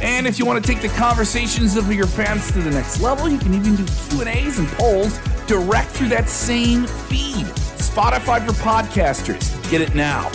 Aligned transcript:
And 0.00 0.26
if 0.26 0.38
you 0.38 0.46
want 0.46 0.64
to 0.64 0.72
take 0.72 0.80
the 0.80 0.88
conversations 0.96 1.76
of 1.76 1.92
your 1.92 2.06
fans 2.06 2.52
to 2.52 2.60
the 2.60 2.70
next 2.70 3.00
level, 3.00 3.28
you 3.28 3.38
can 3.38 3.54
even 3.54 3.76
do 3.76 3.84
Q&As 4.10 4.58
and 4.58 4.68
polls 4.68 5.18
direct 5.46 5.90
through 5.90 6.08
that 6.08 6.28
same 6.28 6.86
feed. 6.86 7.46
Spotify 7.78 8.46
for 8.46 8.52
podcasters. 8.52 9.70
Get 9.70 9.80
it 9.80 9.94
now. 9.94 10.30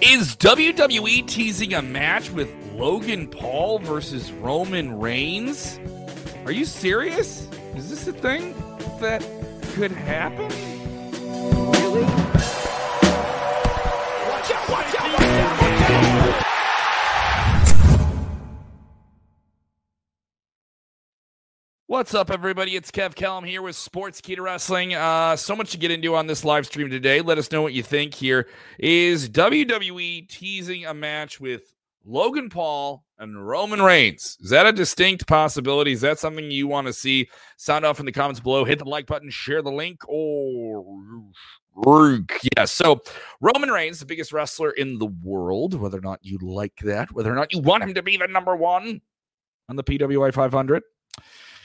Is 0.00 0.34
WWE 0.36 1.28
teasing 1.28 1.74
a 1.74 1.82
match 1.82 2.30
with 2.30 2.50
Logan 2.74 3.28
Paul 3.28 3.78
versus 3.78 4.32
Roman 4.32 4.98
Reigns? 4.98 5.78
Are 6.44 6.50
you 6.50 6.64
serious? 6.64 7.48
Is 7.76 7.88
this 7.88 8.08
a 8.08 8.12
thing 8.12 8.52
that 9.00 9.22
could 9.74 9.92
happen? 9.92 10.48
Really? 11.70 12.02
Watch 14.28 14.50
out, 14.50 14.68
watch 14.68 14.94
out, 14.98 15.21
What's 21.92 22.14
up, 22.14 22.30
everybody? 22.30 22.74
It's 22.74 22.90
Kev 22.90 23.14
Kellam 23.14 23.46
here 23.46 23.60
with 23.60 23.76
Sportskeeda 23.76 24.40
Wrestling. 24.40 24.94
Uh, 24.94 25.36
so 25.36 25.54
much 25.54 25.72
to 25.72 25.76
get 25.76 25.90
into 25.90 26.14
on 26.14 26.26
this 26.26 26.42
live 26.42 26.64
stream 26.64 26.88
today. 26.88 27.20
Let 27.20 27.36
us 27.36 27.52
know 27.52 27.60
what 27.60 27.74
you 27.74 27.82
think 27.82 28.14
here. 28.14 28.48
Is 28.78 29.28
WWE 29.28 30.26
teasing 30.26 30.86
a 30.86 30.94
match 30.94 31.38
with 31.38 31.74
Logan 32.06 32.48
Paul 32.48 33.04
and 33.18 33.46
Roman 33.46 33.82
Reigns? 33.82 34.38
Is 34.40 34.48
that 34.48 34.64
a 34.64 34.72
distinct 34.72 35.26
possibility? 35.26 35.92
Is 35.92 36.00
that 36.00 36.18
something 36.18 36.50
you 36.50 36.66
want 36.66 36.86
to 36.86 36.94
see? 36.94 37.28
Sound 37.58 37.84
off 37.84 38.00
in 38.00 38.06
the 38.06 38.12
comments 38.12 38.40
below. 38.40 38.64
Hit 38.64 38.78
the 38.78 38.86
like 38.86 39.04
button, 39.04 39.28
share 39.28 39.60
the 39.60 39.70
link, 39.70 40.00
or 40.08 40.82
yeah. 42.56 42.64
So 42.64 43.02
Roman 43.42 43.68
Reigns, 43.68 43.98
the 43.98 44.06
biggest 44.06 44.32
wrestler 44.32 44.70
in 44.70 44.98
the 44.98 45.12
world, 45.22 45.74
whether 45.74 45.98
or 45.98 46.00
not 46.00 46.20
you 46.22 46.38
like 46.38 46.76
that, 46.84 47.12
whether 47.12 47.30
or 47.30 47.36
not 47.36 47.52
you 47.52 47.58
want 47.58 47.82
him 47.82 47.92
to 47.92 48.02
be 48.02 48.16
the 48.16 48.28
number 48.28 48.56
one 48.56 49.02
on 49.68 49.76
the 49.76 49.84
PWI 49.84 50.32
500 50.32 50.82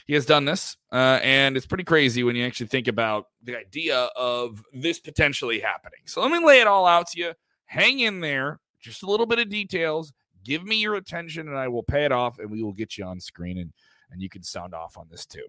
he 0.08 0.14
has 0.14 0.26
done 0.26 0.46
this, 0.46 0.76
uh, 0.90 1.20
and 1.22 1.56
it's 1.56 1.66
pretty 1.66 1.84
crazy 1.84 2.24
when 2.24 2.34
you 2.34 2.44
actually 2.44 2.66
think 2.66 2.88
about 2.88 3.26
the 3.42 3.56
idea 3.56 4.08
of 4.16 4.64
this 4.72 4.98
potentially 4.98 5.60
happening. 5.60 6.00
So 6.06 6.22
let 6.22 6.32
me 6.32 6.44
lay 6.44 6.60
it 6.60 6.66
all 6.66 6.86
out 6.86 7.08
to 7.08 7.20
you. 7.20 7.34
Hang 7.66 8.00
in 8.00 8.20
there, 8.20 8.58
just 8.80 9.02
a 9.02 9.06
little 9.06 9.26
bit 9.26 9.38
of 9.38 9.50
details. 9.50 10.14
Give 10.44 10.64
me 10.64 10.76
your 10.76 10.94
attention, 10.94 11.46
and 11.46 11.58
I 11.58 11.68
will 11.68 11.82
pay 11.82 12.06
it 12.06 12.12
off, 12.12 12.38
and 12.38 12.50
we 12.50 12.62
will 12.62 12.72
get 12.72 12.96
you 12.96 13.04
on 13.04 13.20
screen, 13.20 13.58
and 13.58 13.70
and 14.10 14.22
you 14.22 14.30
can 14.30 14.42
sound 14.42 14.74
off 14.74 14.96
on 14.96 15.06
this 15.10 15.26
too. 15.26 15.44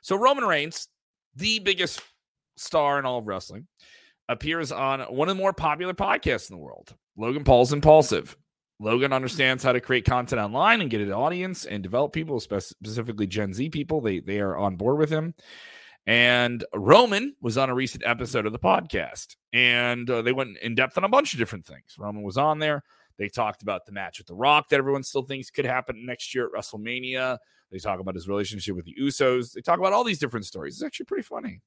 So 0.00 0.16
Roman 0.16 0.44
Reigns, 0.44 0.88
the 1.34 1.58
biggest 1.58 2.00
star 2.56 2.98
in 2.98 3.04
all 3.04 3.18
of 3.18 3.26
wrestling, 3.26 3.66
appears 4.30 4.72
on 4.72 5.00
one 5.02 5.28
of 5.28 5.36
the 5.36 5.42
more 5.42 5.52
popular 5.52 5.92
podcasts 5.92 6.50
in 6.50 6.56
the 6.56 6.62
world, 6.62 6.94
Logan 7.18 7.44
Paul's 7.44 7.74
Impulsive. 7.74 8.34
Logan 8.78 9.12
understands 9.12 9.62
how 9.62 9.72
to 9.72 9.80
create 9.80 10.04
content 10.04 10.40
online 10.40 10.80
and 10.80 10.90
get 10.90 11.00
an 11.00 11.12
audience 11.12 11.64
and 11.64 11.82
develop 11.82 12.12
people, 12.12 12.40
specifically 12.40 13.26
Gen 13.26 13.54
Z 13.54 13.70
people. 13.70 14.00
They 14.00 14.20
they 14.20 14.40
are 14.40 14.56
on 14.56 14.76
board 14.76 14.98
with 14.98 15.10
him. 15.10 15.34
And 16.06 16.64
Roman 16.72 17.34
was 17.40 17.58
on 17.58 17.68
a 17.68 17.74
recent 17.74 18.04
episode 18.06 18.46
of 18.46 18.52
the 18.52 18.58
podcast, 18.58 19.34
and 19.52 20.08
uh, 20.08 20.22
they 20.22 20.32
went 20.32 20.56
in 20.58 20.76
depth 20.76 20.96
on 20.96 21.04
a 21.04 21.08
bunch 21.08 21.32
of 21.32 21.38
different 21.38 21.66
things. 21.66 21.96
Roman 21.98 22.22
was 22.22 22.36
on 22.36 22.60
there. 22.60 22.84
They 23.18 23.28
talked 23.28 23.62
about 23.62 23.86
the 23.86 23.92
match 23.92 24.18
with 24.18 24.28
The 24.28 24.34
Rock 24.34 24.68
that 24.68 24.76
everyone 24.76 25.02
still 25.02 25.22
thinks 25.22 25.50
could 25.50 25.64
happen 25.64 26.06
next 26.06 26.34
year 26.34 26.46
at 26.46 26.52
WrestleMania. 26.52 27.38
They 27.72 27.78
talk 27.78 27.98
about 27.98 28.14
his 28.14 28.28
relationship 28.28 28.76
with 28.76 28.84
the 28.84 28.94
Usos. 29.00 29.52
They 29.52 29.62
talk 29.62 29.80
about 29.80 29.92
all 29.92 30.04
these 30.04 30.20
different 30.20 30.46
stories. 30.46 30.74
It's 30.74 30.84
actually 30.84 31.06
pretty 31.06 31.24
funny 31.24 31.60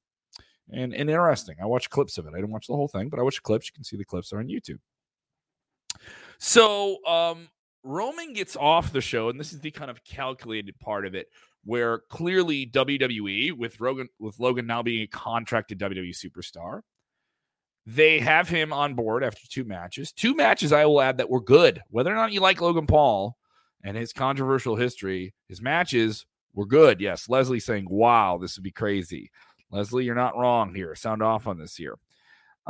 and, 0.72 0.94
and 0.94 1.10
interesting. 1.10 1.56
I 1.60 1.66
watched 1.66 1.90
clips 1.90 2.18
of 2.18 2.26
it. 2.26 2.30
I 2.30 2.36
didn't 2.36 2.52
watch 2.52 2.66
the 2.66 2.76
whole 2.76 2.88
thing, 2.88 3.08
but 3.08 3.18
I 3.18 3.22
watched 3.22 3.42
clips. 3.42 3.68
You 3.68 3.72
can 3.72 3.84
see 3.84 3.96
the 3.96 4.04
clips 4.04 4.32
are 4.32 4.38
on 4.38 4.48
YouTube. 4.48 4.78
So 6.40 7.04
um, 7.06 7.48
Roman 7.84 8.32
gets 8.32 8.56
off 8.56 8.92
the 8.92 9.02
show, 9.02 9.28
and 9.28 9.38
this 9.38 9.52
is 9.52 9.60
the 9.60 9.70
kind 9.70 9.90
of 9.90 10.02
calculated 10.04 10.78
part 10.80 11.06
of 11.06 11.14
it, 11.14 11.28
where 11.64 11.98
clearly 12.08 12.66
WWE, 12.66 13.52
with 13.52 13.78
Rogan, 13.78 14.08
with 14.18 14.40
Logan 14.40 14.66
now 14.66 14.82
being 14.82 15.02
a 15.02 15.06
contracted 15.06 15.78
WWE 15.78 16.16
superstar, 16.16 16.80
they 17.84 18.20
have 18.20 18.48
him 18.48 18.72
on 18.72 18.94
board 18.94 19.22
after 19.22 19.46
two 19.48 19.64
matches. 19.64 20.12
Two 20.12 20.34
matches, 20.34 20.72
I 20.72 20.86
will 20.86 21.02
add, 21.02 21.18
that 21.18 21.28
were 21.28 21.42
good. 21.42 21.82
Whether 21.90 22.10
or 22.10 22.16
not 22.16 22.32
you 22.32 22.40
like 22.40 22.62
Logan 22.62 22.86
Paul 22.86 23.36
and 23.84 23.94
his 23.94 24.14
controversial 24.14 24.76
history, 24.76 25.34
his 25.46 25.60
matches 25.60 26.24
were 26.54 26.66
good. 26.66 27.02
Yes, 27.02 27.28
Leslie 27.28 27.60
saying, 27.60 27.86
"Wow, 27.90 28.38
this 28.38 28.56
would 28.56 28.64
be 28.64 28.72
crazy." 28.72 29.30
Leslie, 29.70 30.06
you're 30.06 30.14
not 30.14 30.36
wrong 30.36 30.74
here. 30.74 30.94
Sound 30.94 31.22
off 31.22 31.46
on 31.46 31.58
this 31.58 31.76
here. 31.76 31.96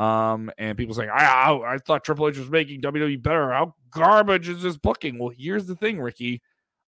Um, 0.01 0.51
and 0.57 0.79
people 0.79 0.95
saying, 0.95 1.11
I, 1.11 1.25
I, 1.25 1.75
I 1.75 1.79
thought 1.79 2.05
Triple 2.05 2.27
H 2.27 2.39
was 2.39 2.49
making 2.49 2.81
WWE 2.81 3.23
better. 3.23 3.53
How 3.53 3.75
garbage 3.91 4.49
is 4.49 4.63
this 4.63 4.79
booking? 4.79 5.19
Well, 5.19 5.31
here's 5.37 5.67
the 5.67 5.77
thing, 5.77 6.01
Ricky. 6.01 6.41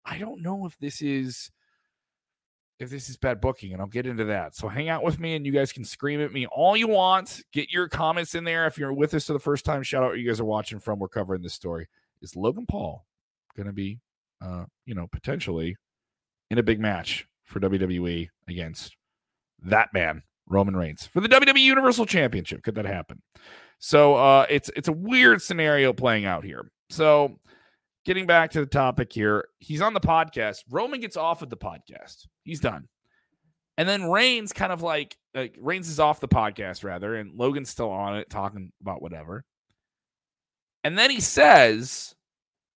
I 0.06 0.20
don't 0.20 0.44
know 0.44 0.68
if 0.68 0.78
this 0.78 1.02
is 1.02 1.50
if 2.80 2.92
this 2.92 3.10
is 3.10 3.18
bad 3.18 3.42
booking, 3.42 3.74
and 3.74 3.82
I'll 3.82 3.88
get 3.88 4.06
into 4.06 4.26
that. 4.26 4.56
So 4.56 4.68
hang 4.68 4.90
out 4.90 5.04
with 5.04 5.20
me, 5.20 5.36
and 5.36 5.44
you 5.44 5.52
guys 5.52 5.74
can 5.74 5.84
scream 5.84 6.22
at 6.22 6.32
me 6.32 6.46
all 6.46 6.78
you 6.78 6.88
want. 6.88 7.42
Get 7.52 7.72
your 7.72 7.90
comments 7.90 8.36
in 8.36 8.44
there. 8.44 8.68
If 8.68 8.78
you're 8.78 8.94
with 8.94 9.14
us 9.16 9.26
for 9.26 9.34
the 9.34 9.40
first 9.40 9.66
time, 9.66 9.82
shout 9.82 10.04
out 10.04 10.20
you 10.20 10.28
guys 10.28 10.40
are 10.40 10.46
watching 10.46 10.80
from. 10.80 11.00
We're 11.00 11.08
covering 11.08 11.42
this 11.42 11.56
story. 11.56 11.88
Is 12.22 12.36
Logan 12.36 12.68
Paul 12.68 13.06
going 13.58 13.68
to 13.68 13.74
be, 13.74 14.00
uh, 14.40 14.66
you 14.86 14.94
know, 14.94 15.08
potentially 15.12 15.76
in 16.52 16.60
a 16.60 16.64
big 16.64 16.80
match 16.80 17.28
for 17.44 17.60
WWE 17.60 18.30
against 18.48 18.96
that 19.64 19.90
man, 19.94 20.22
Roman 20.50 20.76
Reigns 20.76 21.06
for 21.06 21.22
the 21.22 21.30
WWE 21.30 21.62
Universal 21.62 22.08
Championship. 22.08 22.64
Could 22.64 22.76
that 22.76 22.86
happen? 22.86 23.22
So 23.80 24.16
uh, 24.16 24.46
it's 24.50 24.70
it's 24.76 24.88
a 24.88 24.94
weird 24.94 25.42
scenario 25.42 25.94
playing 25.94 26.26
out 26.26 26.44
here. 26.44 26.72
So 26.90 27.40
getting 28.06 28.26
back 28.26 28.52
to 28.52 28.60
the 28.60 28.66
topic 28.66 29.14
here, 29.14 29.48
he's 29.60 29.82
on 29.82 29.94
the 29.94 30.00
podcast. 30.00 30.60
Roman 30.70 31.00
gets 31.00 31.16
off 31.16 31.42
of 31.42 31.50
the 31.50 31.58
podcast. 31.58 32.28
He's 32.44 32.60
done. 32.60 32.88
And 33.78 33.88
then 33.88 34.10
Reigns 34.10 34.52
kind 34.52 34.74
of 34.74 34.82
like, 34.82 35.16
like 35.34 35.56
Reigns 35.58 35.88
is 35.88 36.02
off 36.02 36.20
the 36.20 36.28
podcast 36.28 36.84
rather, 36.84 37.16
and 37.16 37.38
Logan's 37.38 37.70
still 37.70 37.90
on 37.90 38.18
it 38.18 38.30
talking 38.30 38.72
about 38.82 39.02
whatever. 39.02 39.46
And 40.84 40.98
then 40.98 41.10
he 41.10 41.22
says, 41.22 42.14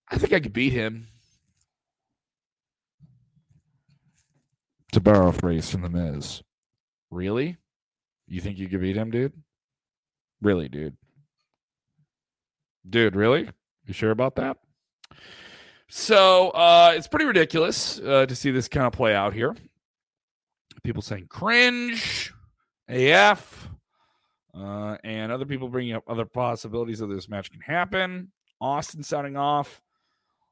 I 0.09 0.17
think 0.17 0.31
I 0.31 0.39
could 0.39 0.53
beat 0.53 0.72
him. 0.72 1.07
To 4.94 5.01
borrow 5.01 5.29
a 5.29 5.33
phrase 5.33 5.69
from 5.69 5.81
the 5.81 5.89
Miz. 5.89 6.44
Really? 7.09 7.57
You 8.28 8.41
think 8.41 8.57
you 8.57 8.67
could 8.67 8.81
beat 8.81 8.95
him, 8.95 9.11
dude? 9.11 9.34
Really, 10.41 10.69
dude? 10.69 10.97
Dude, 12.89 13.16
really? 13.16 13.50
You 13.85 13.94
sure 13.94 14.11
about 14.11 14.35
that? 14.35 14.57
So 15.89 16.50
uh, 16.51 16.94
it's 16.95 17.07
pretty 17.07 17.25
ridiculous 17.25 18.00
uh, 18.00 18.25
to 18.25 18.35
see 18.35 18.51
this 18.51 18.67
kind 18.67 18.88
of 18.88 18.94
play 18.94 19.13
out 19.13 19.33
here. 19.33 19.56
People 20.83 21.01
saying 21.01 21.28
cringe, 21.29 22.33
AF, 22.89 23.69
uh, 24.57 24.97
and 25.03 25.31
other 25.31 25.45
people 25.45 25.69
bringing 25.69 25.94
up 25.94 26.03
other 26.07 26.25
possibilities 26.25 27.00
of 27.00 27.09
this 27.09 27.29
match 27.29 27.51
can 27.51 27.62
happen. 27.62 28.31
Austin 28.59 29.03
sounding 29.03 29.38
off. 29.38 29.81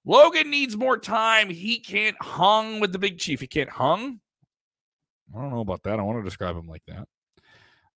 Logan 0.05 0.49
needs 0.49 0.77
more 0.77 0.97
time. 0.97 1.49
He 1.49 1.79
can't 1.79 2.15
hung 2.21 2.79
with 2.79 2.91
the 2.91 2.99
big 2.99 3.19
chief. 3.19 3.41
He 3.41 3.47
can't 3.47 3.69
hung. 3.69 4.19
I 5.35 5.41
don't 5.41 5.51
know 5.51 5.59
about 5.61 5.83
that. 5.83 5.99
I 5.99 6.03
want 6.03 6.19
to 6.19 6.23
describe 6.23 6.55
him 6.55 6.67
like 6.67 6.83
that. 6.87 7.07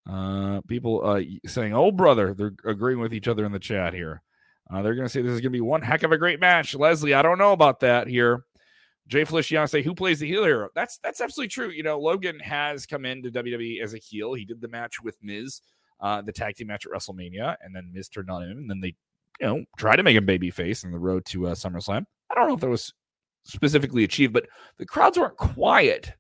Uh, 0.10 0.62
people 0.68 1.02
uh, 1.04 1.22
saying, 1.48 1.74
"Oh, 1.74 1.92
brother," 1.92 2.34
they're 2.34 2.54
agreeing 2.66 3.00
with 3.00 3.14
each 3.14 3.28
other 3.28 3.46
in 3.46 3.52
the 3.52 3.60
chat 3.60 3.94
here. 3.94 4.22
Uh, 4.72 4.82
they're 4.82 4.96
going 4.96 5.06
to 5.06 5.10
say 5.10 5.22
this 5.22 5.32
is 5.32 5.42
going 5.42 5.52
to 5.52 5.58
be 5.58 5.62
one 5.62 5.82
heck 5.82 6.04
of 6.04 6.12
a 6.12 6.18
great 6.18 6.40
match. 6.40 6.76
Leslie, 6.76 7.14
I 7.14 7.22
don't 7.22 7.38
know 7.38 7.54
about 7.54 7.80
that 7.82 8.08
here. 8.08 8.46
Jay 9.08 9.24
Feliciano 9.24 9.66
say, 9.66 9.82
"Who 9.82 9.96
plays 9.96 10.20
the 10.20 10.28
heel 10.28 10.44
hero?" 10.44 10.70
That's 10.76 11.00
that's 11.00 11.22
absolutely 11.22 11.50
true. 11.50 11.70
You 11.70 11.84
know, 11.84 12.00
Logan 12.00 12.40
has 12.40 12.86
come 12.86 13.06
into 13.06 13.32
WWE 13.32 13.82
as 13.82 13.94
a 13.94 14.00
heel. 14.00 14.34
He 14.34 14.46
did 14.46 14.62
the 14.62 14.68
match 14.68 15.02
with 15.02 15.18
Miz, 15.24 15.62
uh, 16.00 16.22
the 16.22 16.32
tag 16.32 16.56
team 16.56 16.68
match 16.68 16.86
at 16.86 16.92
WrestleMania, 16.92 17.56
and 17.62 17.76
then 17.76 17.92
Miz 17.92 18.08
turned 18.08 18.30
on 18.30 18.44
him, 18.44 18.58
and 18.58 18.70
then 18.70 18.82
they, 18.82 18.96
you 19.40 19.48
know, 19.48 19.66
tried 19.78 19.98
to 19.98 20.04
make 20.04 20.18
him 20.18 20.28
babyface 20.28 20.84
in 20.84 20.92
the 20.92 21.00
road 21.00 21.26
to 21.26 21.48
uh, 21.48 21.56
SummerSlam. 21.56 22.06
I 22.32 22.36
don't 22.36 22.48
know 22.48 22.56
if 22.56 22.62
that 22.62 22.70
was 22.70 22.94
specifically 23.44 24.04
achieved, 24.04 24.34
but 24.34 24.48
the 24.78 24.86
crowds 24.86 25.18
weren't 25.18 25.38
quiet. 25.38 26.14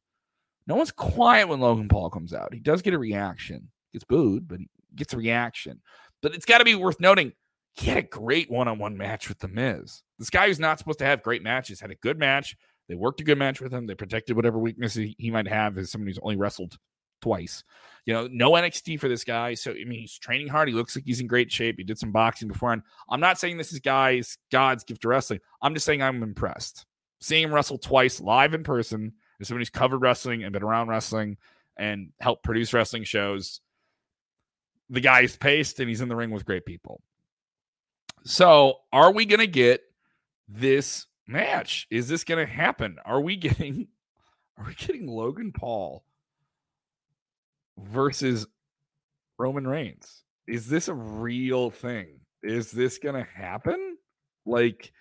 No 0.67 0.75
one's 0.75 0.91
quiet 0.91 1.47
when 1.47 1.59
Logan 1.59 1.87
Paul 1.87 2.09
comes 2.09 2.33
out. 2.33 2.53
He 2.53 2.59
does 2.59 2.81
get 2.81 2.95
a 2.95 2.99
reaction 2.99 3.69
gets 3.95 4.05
booed, 4.05 4.47
but 4.47 4.59
he 4.59 4.67
gets 4.95 5.13
a 5.13 5.17
reaction. 5.17 5.81
But 6.21 6.35
it's 6.35 6.45
got 6.45 6.59
to 6.59 6.65
be 6.65 6.75
worth 6.75 6.99
noting 6.99 7.33
he 7.73 7.87
had 7.87 7.97
a 7.97 8.03
great 8.03 8.49
one-on-one 8.49 8.97
match 8.97 9.27
with 9.27 9.39
the 9.39 9.49
Miz. 9.49 10.01
This 10.17 10.29
guy 10.29 10.47
who's 10.47 10.59
not 10.59 10.79
supposed 10.79 10.99
to 10.99 11.05
have 11.05 11.21
great 11.21 11.43
matches 11.43 11.81
had 11.81 11.91
a 11.91 11.95
good 11.95 12.17
match. 12.17 12.55
They 12.87 12.95
worked 12.95 13.19
a 13.19 13.25
good 13.25 13.37
match 13.37 13.59
with 13.59 13.73
him. 13.73 13.85
They 13.85 13.95
protected 13.95 14.35
whatever 14.35 14.57
weaknesses 14.57 15.13
he, 15.17 15.31
might 15.31 15.47
have 15.47 15.77
as 15.77 15.91
somebody 15.91 16.11
who's 16.11 16.19
only 16.21 16.37
wrestled 16.37 16.77
twice. 17.21 17.63
You 18.05 18.13
know, 18.13 18.27
no 18.31 18.51
NXT 18.51 18.99
for 18.99 19.09
this 19.09 19.23
guy. 19.23 19.55
So 19.55 19.71
I 19.71 19.83
mean, 19.85 19.99
he's 19.99 20.17
training 20.17 20.47
hard. 20.47 20.69
He 20.69 20.73
looks 20.73 20.95
like 20.95 21.05
he's 21.05 21.19
in 21.19 21.27
great 21.27 21.51
shape. 21.51 21.75
He 21.77 21.83
did 21.83 21.99
some 21.99 22.11
boxing 22.11 22.47
before. 22.47 22.71
And 22.71 22.83
I'm 23.09 23.19
not 23.19 23.39
saying 23.39 23.57
this 23.57 23.73
is 23.73 23.79
guy's 23.79 24.37
God's 24.51 24.83
gift 24.83 25.01
to 25.01 25.09
wrestling. 25.09 25.39
I'm 25.61 25.73
just 25.73 25.85
saying 25.85 26.01
I'm 26.01 26.23
impressed. 26.23 26.85
Seeing 27.19 27.43
him 27.43 27.53
wrestle 27.53 27.77
twice 27.77 28.21
live 28.21 28.53
in 28.53 28.63
person 28.63 29.13
as 29.41 29.47
somebody 29.47 29.61
who's 29.61 29.69
covered 29.69 30.01
wrestling 30.01 30.43
and 30.43 30.53
been 30.53 30.63
around 30.63 30.87
wrestling 30.87 31.37
and 31.77 32.11
helped 32.21 32.43
produce 32.43 32.73
wrestling 32.73 33.03
shows. 33.03 33.59
The 34.89 35.01
guy's 35.01 35.35
paced 35.35 35.79
and 35.79 35.89
he's 35.89 36.01
in 36.01 36.09
the 36.09 36.15
ring 36.15 36.31
with 36.31 36.45
great 36.45 36.65
people. 36.65 37.01
So, 38.23 38.79
are 38.91 39.11
we 39.11 39.25
going 39.25 39.39
to 39.39 39.47
get 39.47 39.81
this 40.47 41.07
match? 41.27 41.87
Is 41.89 42.07
this 42.07 42.23
going 42.23 42.45
to 42.45 42.51
happen? 42.51 42.97
Are 43.05 43.21
we 43.21 43.35
getting 43.35 43.87
are 44.57 44.65
we 44.65 44.73
getting 44.75 45.07
Logan 45.07 45.51
Paul 45.51 46.03
versus 47.77 48.47
Roman 49.37 49.67
Reigns? 49.67 50.23
Is 50.47 50.67
this 50.67 50.87
a 50.87 50.93
real 50.93 51.71
thing? 51.71 52.19
Is 52.41 52.71
this 52.71 52.97
going 52.99 53.15
to 53.15 53.29
happen? 53.29 53.97
Like 54.45 54.91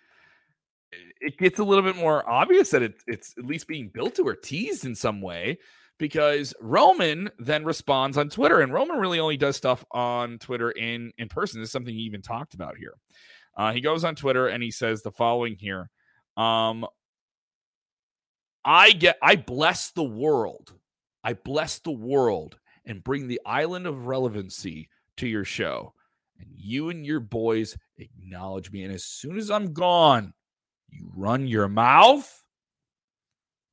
it 1.20 1.38
gets 1.38 1.58
a 1.58 1.64
little 1.64 1.84
bit 1.84 1.96
more 1.96 2.28
obvious 2.28 2.70
that 2.70 2.82
it, 2.82 2.94
it's 3.06 3.34
at 3.38 3.44
least 3.44 3.68
being 3.68 3.88
built 3.88 4.16
to 4.16 4.22
or 4.22 4.34
teased 4.34 4.84
in 4.84 4.94
some 4.94 5.20
way 5.20 5.58
because 5.98 6.54
Roman 6.60 7.30
then 7.38 7.64
responds 7.64 8.18
on 8.18 8.28
Twitter, 8.28 8.60
and 8.60 8.72
Roman 8.72 8.98
really 8.98 9.20
only 9.20 9.36
does 9.36 9.56
stuff 9.56 9.84
on 9.92 10.38
Twitter 10.38 10.70
in 10.70 11.12
in 11.18 11.28
person. 11.28 11.60
This 11.60 11.68
is 11.68 11.72
something 11.72 11.94
he 11.94 12.00
even 12.02 12.22
talked 12.22 12.54
about 12.54 12.76
here. 12.76 12.94
Uh, 13.56 13.72
he 13.72 13.80
goes 13.80 14.04
on 14.04 14.16
Twitter 14.16 14.48
and 14.48 14.62
he 14.62 14.70
says 14.70 15.02
the 15.02 15.12
following 15.12 15.56
here: 15.56 15.90
um, 16.36 16.86
"I 18.64 18.92
get, 18.92 19.16
I 19.22 19.36
bless 19.36 19.92
the 19.92 20.04
world, 20.04 20.74
I 21.22 21.34
bless 21.34 21.78
the 21.78 21.92
world, 21.92 22.58
and 22.84 23.04
bring 23.04 23.28
the 23.28 23.40
island 23.46 23.86
of 23.86 24.06
relevancy 24.06 24.88
to 25.18 25.28
your 25.28 25.44
show, 25.44 25.94
and 26.38 26.48
you 26.56 26.88
and 26.90 27.06
your 27.06 27.20
boys 27.20 27.76
acknowledge 27.98 28.72
me. 28.72 28.82
And 28.82 28.92
as 28.92 29.04
soon 29.04 29.38
as 29.38 29.50
I'm 29.50 29.72
gone, 29.72 30.34
you 30.88 31.10
run 31.14 31.46
your 31.46 31.68
mouth." 31.68 32.40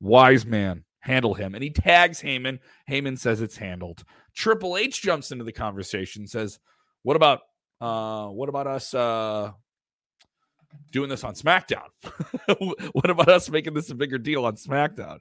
Wise 0.00 0.44
man 0.44 0.84
handle 1.02 1.34
him. 1.34 1.54
And 1.54 1.62
he 1.62 1.70
tags 1.70 2.22
Heyman. 2.22 2.58
Heyman 2.88 3.18
says 3.18 3.40
it's 3.42 3.56
handled. 3.56 4.04
Triple 4.34 4.76
H 4.76 5.02
jumps 5.02 5.30
into 5.30 5.44
the 5.44 5.52
conversation, 5.52 6.26
says, 6.26 6.58
What 7.02 7.16
about 7.16 7.40
uh 7.80 8.28
what 8.28 8.48
about 8.48 8.68
us 8.68 8.94
uh 8.94 9.50
doing 10.92 11.10
this 11.10 11.24
on 11.24 11.34
SmackDown? 11.34 11.88
what 12.92 13.10
about 13.10 13.28
us 13.28 13.50
making 13.50 13.74
this 13.74 13.90
a 13.90 13.94
bigger 13.94 14.18
deal 14.18 14.46
on 14.46 14.56
SmackDown? 14.56 15.18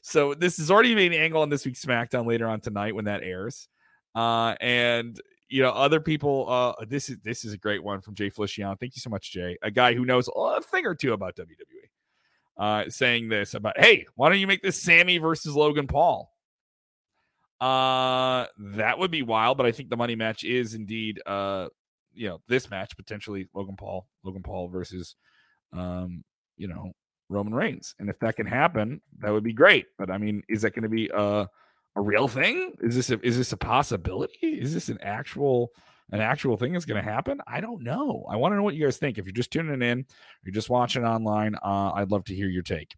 So 0.00 0.32
this 0.32 0.58
is 0.58 0.70
already 0.70 0.94
made 0.94 1.12
an 1.12 1.20
angle 1.20 1.42
on 1.42 1.50
this 1.50 1.66
week's 1.66 1.84
SmackDown 1.84 2.26
later 2.26 2.48
on 2.48 2.60
tonight 2.60 2.94
when 2.94 3.04
that 3.04 3.22
airs. 3.22 3.68
Uh 4.14 4.54
and 4.60 5.20
you 5.50 5.62
know, 5.62 5.70
other 5.70 6.00
people. 6.00 6.46
Uh, 6.48 6.84
this 6.86 7.10
is 7.10 7.18
this 7.22 7.44
is 7.44 7.52
a 7.52 7.58
great 7.58 7.82
one 7.82 8.00
from 8.00 8.14
Jay 8.14 8.30
Feliciano. 8.30 8.74
Thank 8.80 8.96
you 8.96 9.00
so 9.00 9.10
much, 9.10 9.30
Jay. 9.30 9.56
A 9.62 9.70
guy 9.70 9.94
who 9.94 10.04
knows 10.04 10.28
a 10.34 10.62
thing 10.62 10.86
or 10.86 10.94
two 10.94 11.12
about 11.12 11.36
WWE 11.36 11.84
uh, 12.56 12.84
saying 12.88 13.28
this 13.28 13.54
about, 13.54 13.78
hey, 13.78 14.06
why 14.14 14.28
don't 14.28 14.38
you 14.38 14.46
make 14.46 14.62
this 14.62 14.82
Sami 14.82 15.18
versus 15.18 15.54
Logan 15.54 15.86
Paul? 15.86 16.30
Uh, 17.60 18.46
that 18.58 18.98
would 18.98 19.10
be 19.10 19.22
wild, 19.22 19.56
but 19.56 19.66
I 19.66 19.72
think 19.72 19.88
the 19.88 19.96
money 19.96 20.16
match 20.16 20.44
is 20.44 20.74
indeed, 20.74 21.20
uh, 21.24 21.68
you 22.12 22.28
know, 22.28 22.40
this 22.48 22.70
match 22.70 22.96
potentially 22.96 23.48
Logan 23.54 23.76
Paul, 23.76 24.06
Logan 24.22 24.42
Paul 24.42 24.68
versus, 24.68 25.16
um, 25.72 26.24
you 26.56 26.68
know, 26.68 26.92
Roman 27.28 27.54
Reigns, 27.54 27.94
and 27.98 28.10
if 28.10 28.18
that 28.18 28.36
can 28.36 28.46
happen, 28.46 29.00
that 29.20 29.30
would 29.32 29.44
be 29.44 29.54
great. 29.54 29.86
But 29.98 30.10
I 30.10 30.18
mean, 30.18 30.42
is 30.48 30.62
that 30.62 30.74
going 30.74 30.82
to 30.82 30.88
be 30.88 31.08
a 31.12 31.48
a 31.96 32.00
real 32.00 32.28
thing? 32.28 32.74
Is 32.80 32.94
this 32.94 33.10
a, 33.10 33.20
is 33.26 33.36
this 33.36 33.52
a 33.52 33.56
possibility? 33.56 34.58
Is 34.60 34.74
this 34.74 34.88
an 34.88 34.98
actual? 35.00 35.70
An 36.12 36.20
actual 36.20 36.56
thing 36.56 36.74
is 36.74 36.84
going 36.84 37.02
to 37.02 37.10
happen? 37.10 37.40
I 37.46 37.60
don't 37.60 37.82
know. 37.82 38.26
I 38.30 38.36
want 38.36 38.52
to 38.52 38.56
know 38.56 38.62
what 38.62 38.74
you 38.74 38.84
guys 38.84 38.98
think. 38.98 39.18
If 39.18 39.24
you're 39.24 39.32
just 39.32 39.50
tuning 39.50 39.82
in, 39.82 40.04
you're 40.44 40.54
just 40.54 40.70
watching 40.70 41.04
online, 41.04 41.54
uh, 41.56 41.92
I'd 41.94 42.10
love 42.10 42.24
to 42.24 42.34
hear 42.34 42.48
your 42.48 42.62
take. 42.62 42.94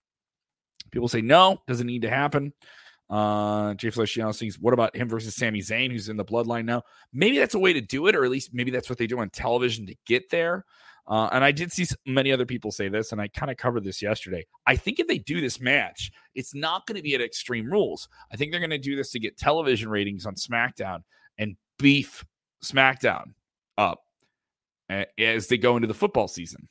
People 0.90 1.08
say 1.08 1.20
no, 1.20 1.58
doesn't 1.66 1.86
need 1.86 2.02
to 2.02 2.10
happen. 2.10 2.52
Uh, 3.08 3.74
Jay 3.74 3.90
Feliciano 3.90 4.32
thinks, 4.32 4.58
what 4.58 4.74
about 4.74 4.96
him 4.96 5.08
versus 5.08 5.36
Sami 5.36 5.60
Zayn, 5.60 5.92
who's 5.92 6.08
in 6.08 6.16
the 6.16 6.24
bloodline 6.24 6.64
now? 6.64 6.82
Maybe 7.12 7.38
that's 7.38 7.54
a 7.54 7.58
way 7.58 7.72
to 7.72 7.80
do 7.80 8.06
it, 8.08 8.16
or 8.16 8.24
at 8.24 8.30
least 8.30 8.50
maybe 8.52 8.70
that's 8.70 8.88
what 8.88 8.98
they 8.98 9.06
do 9.06 9.20
on 9.20 9.30
television 9.30 9.86
to 9.86 9.94
get 10.06 10.28
there. 10.30 10.64
Uh, 11.08 11.28
and 11.30 11.44
I 11.44 11.52
did 11.52 11.72
see 11.72 11.86
many 12.04 12.32
other 12.32 12.46
people 12.46 12.72
say 12.72 12.88
this, 12.88 13.12
and 13.12 13.20
I 13.20 13.28
kind 13.28 13.50
of 13.50 13.56
covered 13.56 13.84
this 13.84 14.02
yesterday. 14.02 14.44
I 14.66 14.74
think 14.74 14.98
if 14.98 15.06
they 15.06 15.18
do 15.18 15.40
this 15.40 15.60
match, 15.60 16.10
it's 16.34 16.52
not 16.52 16.84
going 16.86 16.96
to 16.96 17.02
be 17.02 17.14
at 17.14 17.20
Extreme 17.20 17.70
Rules. 17.70 18.08
I 18.32 18.36
think 18.36 18.50
they're 18.50 18.60
going 18.60 18.70
to 18.70 18.78
do 18.78 18.96
this 18.96 19.12
to 19.12 19.20
get 19.20 19.38
television 19.38 19.88
ratings 19.88 20.26
on 20.26 20.34
SmackDown 20.34 21.04
and 21.38 21.56
beef 21.78 22.24
SmackDown 22.62 23.34
up 23.78 24.02
as 25.18 25.48
they 25.48 25.58
go 25.58 25.76
into 25.76 25.88
the 25.88 25.94
football 25.94 26.28
season, 26.28 26.68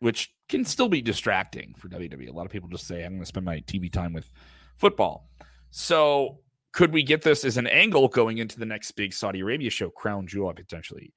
which 0.00 0.32
can 0.48 0.64
still 0.64 0.88
be 0.88 1.02
distracting 1.02 1.74
for 1.78 1.88
WWE. 1.88 2.28
A 2.28 2.32
lot 2.32 2.46
of 2.46 2.52
people 2.52 2.68
just 2.68 2.86
say, 2.86 3.04
I'm 3.04 3.12
going 3.12 3.20
to 3.20 3.26
spend 3.26 3.46
my 3.46 3.60
TV 3.60 3.92
time 3.92 4.12
with 4.12 4.30
football. 4.76 5.28
So, 5.70 6.38
could 6.72 6.92
we 6.92 7.02
get 7.02 7.22
this 7.22 7.44
as 7.44 7.56
an 7.56 7.68
angle 7.68 8.08
going 8.08 8.38
into 8.38 8.58
the 8.58 8.66
next 8.66 8.92
big 8.92 9.12
Saudi 9.12 9.40
Arabia 9.40 9.70
show, 9.70 9.90
Crown 9.90 10.26
Jewel, 10.26 10.52
potentially? 10.52 11.12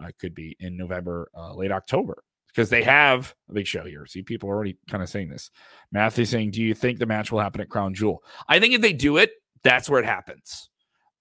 Uh, 0.00 0.10
could 0.20 0.34
be 0.34 0.56
in 0.60 0.76
November, 0.76 1.30
uh, 1.34 1.54
late 1.54 1.72
October, 1.72 2.22
because 2.48 2.68
they 2.68 2.82
have 2.82 3.34
a 3.48 3.54
big 3.54 3.66
show 3.66 3.84
here. 3.84 4.04
See, 4.04 4.22
people 4.22 4.50
are 4.50 4.54
already 4.54 4.76
kind 4.90 5.02
of 5.02 5.08
saying 5.08 5.30
this. 5.30 5.50
Matthew 5.90 6.24
saying, 6.24 6.50
Do 6.50 6.62
you 6.62 6.74
think 6.74 6.98
the 6.98 7.06
match 7.06 7.32
will 7.32 7.40
happen 7.40 7.60
at 7.60 7.70
Crown 7.70 7.94
Jewel? 7.94 8.22
I 8.48 8.60
think 8.60 8.74
if 8.74 8.82
they 8.82 8.92
do 8.92 9.16
it, 9.16 9.30
that's 9.62 9.88
where 9.88 10.00
it 10.00 10.06
happens. 10.06 10.68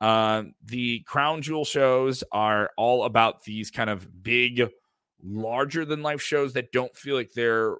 Uh, 0.01 0.43
the 0.63 0.99
crown 1.01 1.41
jewel 1.41 1.65
shows 1.65 2.23
are 2.31 2.69
all 2.77 3.05
about 3.05 3.43
these 3.43 3.71
kind 3.71 3.89
of 3.89 4.23
big, 4.23 4.67
larger 5.23 5.85
than 5.85 6.03
life 6.03 6.21
shows 6.21 6.53
that 6.53 6.71
don't 6.71 6.95
feel 6.95 7.15
like 7.15 7.31
they're 7.33 7.75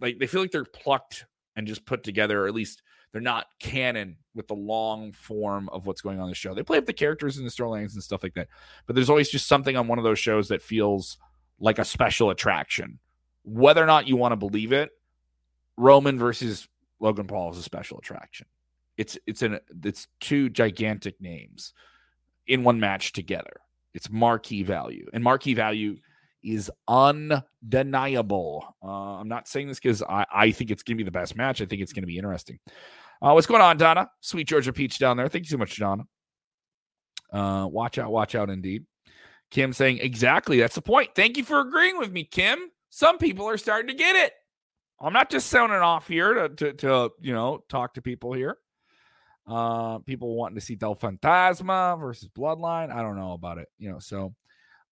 like 0.00 0.18
they 0.18 0.26
feel 0.26 0.40
like 0.40 0.50
they're 0.50 0.64
plucked 0.64 1.26
and 1.56 1.66
just 1.66 1.84
put 1.84 2.02
together, 2.02 2.44
or 2.44 2.48
at 2.48 2.54
least 2.54 2.82
they're 3.12 3.20
not 3.20 3.46
canon 3.60 4.16
with 4.34 4.46
the 4.48 4.54
long 4.54 5.12
form 5.12 5.68
of 5.70 5.86
what's 5.86 6.00
going 6.00 6.18
on 6.18 6.24
in 6.24 6.30
the 6.30 6.34
show. 6.34 6.54
They 6.54 6.62
play 6.62 6.78
up 6.78 6.86
the 6.86 6.92
characters 6.92 7.36
and 7.36 7.46
the 7.46 7.50
storylines 7.50 7.94
and 7.94 8.02
stuff 8.02 8.22
like 8.22 8.34
that. 8.34 8.48
But 8.86 8.94
there's 8.94 9.10
always 9.10 9.28
just 9.28 9.48
something 9.48 9.76
on 9.76 9.88
one 9.88 9.98
of 9.98 10.04
those 10.04 10.18
shows 10.18 10.48
that 10.48 10.62
feels 10.62 11.18
like 11.58 11.78
a 11.78 11.84
special 11.84 12.30
attraction. 12.30 12.98
Whether 13.44 13.82
or 13.82 13.86
not 13.86 14.06
you 14.06 14.16
want 14.16 14.32
to 14.32 14.36
believe 14.36 14.72
it, 14.72 14.90
Roman 15.76 16.18
versus 16.18 16.68
Logan 17.00 17.26
Paul 17.26 17.50
is 17.50 17.58
a 17.58 17.62
special 17.62 17.98
attraction. 17.98 18.46
It's 19.00 19.16
it's 19.26 19.40
an 19.40 19.58
it's 19.82 20.08
two 20.20 20.50
gigantic 20.50 21.18
names 21.22 21.72
in 22.46 22.64
one 22.64 22.78
match 22.78 23.14
together. 23.14 23.62
It's 23.94 24.10
marquee 24.10 24.62
value, 24.62 25.06
and 25.14 25.24
marquee 25.24 25.54
value 25.54 25.96
is 26.44 26.70
undeniable. 26.86 28.76
Uh, 28.84 29.20
I'm 29.20 29.28
not 29.28 29.48
saying 29.48 29.68
this 29.68 29.80
because 29.80 30.02
I, 30.02 30.26
I 30.30 30.50
think 30.50 30.70
it's 30.70 30.82
going 30.82 30.98
to 30.98 31.02
be 31.02 31.08
the 31.08 31.10
best 31.10 31.34
match. 31.34 31.62
I 31.62 31.64
think 31.64 31.80
it's 31.80 31.94
going 31.94 32.02
to 32.02 32.06
be 32.06 32.18
interesting. 32.18 32.58
Uh, 33.22 33.32
what's 33.32 33.46
going 33.46 33.62
on, 33.62 33.78
Donna? 33.78 34.10
Sweet 34.20 34.46
Georgia 34.46 34.72
Peach 34.72 34.98
down 34.98 35.16
there. 35.16 35.28
Thank 35.28 35.46
you 35.46 35.50
so 35.50 35.56
much, 35.56 35.78
Donna. 35.78 36.04
Uh, 37.32 37.66
watch 37.70 37.96
out, 37.96 38.10
watch 38.10 38.34
out, 38.34 38.50
indeed. 38.50 38.84
Kim 39.50 39.72
saying, 39.72 39.98
exactly. 39.98 40.60
That's 40.60 40.74
the 40.74 40.82
point. 40.82 41.10
Thank 41.16 41.38
you 41.38 41.44
for 41.44 41.60
agreeing 41.60 41.98
with 41.98 42.12
me, 42.12 42.24
Kim. 42.24 42.58
Some 42.90 43.16
people 43.16 43.48
are 43.48 43.58
starting 43.58 43.88
to 43.88 43.94
get 43.94 44.16
it. 44.16 44.32
I'm 45.00 45.14
not 45.14 45.30
just 45.30 45.48
sounding 45.48 45.78
off 45.78 46.06
here 46.08 46.34
to, 46.34 46.48
to, 46.50 46.72
to 46.74 47.10
you 47.20 47.32
know, 47.32 47.64
talk 47.70 47.94
to 47.94 48.02
people 48.02 48.34
here. 48.34 48.58
Uh, 49.50 49.98
people 50.00 50.36
wanting 50.36 50.54
to 50.54 50.60
see 50.60 50.76
Del 50.76 50.94
Fantasma 50.94 51.98
versus 51.98 52.28
Bloodline. 52.28 52.92
I 52.92 53.02
don't 53.02 53.16
know 53.16 53.32
about 53.32 53.58
it, 53.58 53.66
you 53.78 53.90
know. 53.90 53.98
So, 53.98 54.32